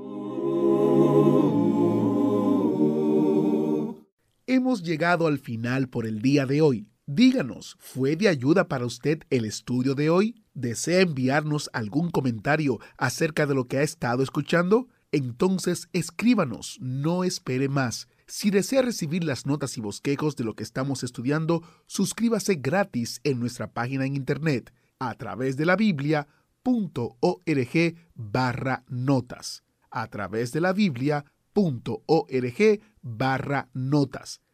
Hemos 4.47 4.83
llegado 4.83 5.27
al 5.27 5.39
final 5.39 5.89
por 5.89 6.07
el 6.07 6.21
día 6.21 6.45
de 6.45 6.61
hoy. 6.61 6.87
Díganos, 7.07 7.77
¿fue 7.79 8.17
de 8.17 8.29
ayuda 8.29 8.67
para 8.67 8.87
usted 8.87 9.25
el 9.29 9.45
estudio 9.45 9.95
de 9.95 10.09
hoy? 10.09 10.43
¿Desea 10.55 11.03
enviarnos 11.03 11.69
algún 11.75 12.11
comentario 12.11 12.81
acerca 12.97 13.45
de 13.45 13.55
lo 13.55 13.69
que 13.69 13.77
ha 13.77 13.83
estado 13.83 14.23
escuchando? 14.23 14.89
Entonces 15.13 15.91
escríbanos, 15.93 16.79
no 16.81 17.23
espere 17.23 17.69
más. 17.69 18.09
Si 18.27 18.51
desea 18.51 18.81
recibir 18.81 19.23
las 19.23 19.45
notas 19.45 19.77
y 19.77 19.83
bosquejos 19.83 20.35
de 20.37 20.45
lo 20.45 20.55
que 20.55 20.63
estamos 20.63 21.05
estudiando, 21.05 21.63
suscríbase 21.87 22.55
gratis 22.55 23.21
en 23.23 23.39
nuestra 23.39 23.71
página 23.71 24.07
en 24.07 24.17
internet 24.17 24.73
a 24.99 25.15
través 25.15 25.59
de 25.59 25.67
la 25.67 25.77
biblia.org 25.77 26.27
barra 28.15 28.83
notas. 28.89 29.63
A 29.91 30.09
través 30.09 30.53
de 30.53 30.63
la 30.63 30.73
biblia.org 30.73 32.81
barra 33.03 33.69
notas. 33.75 34.41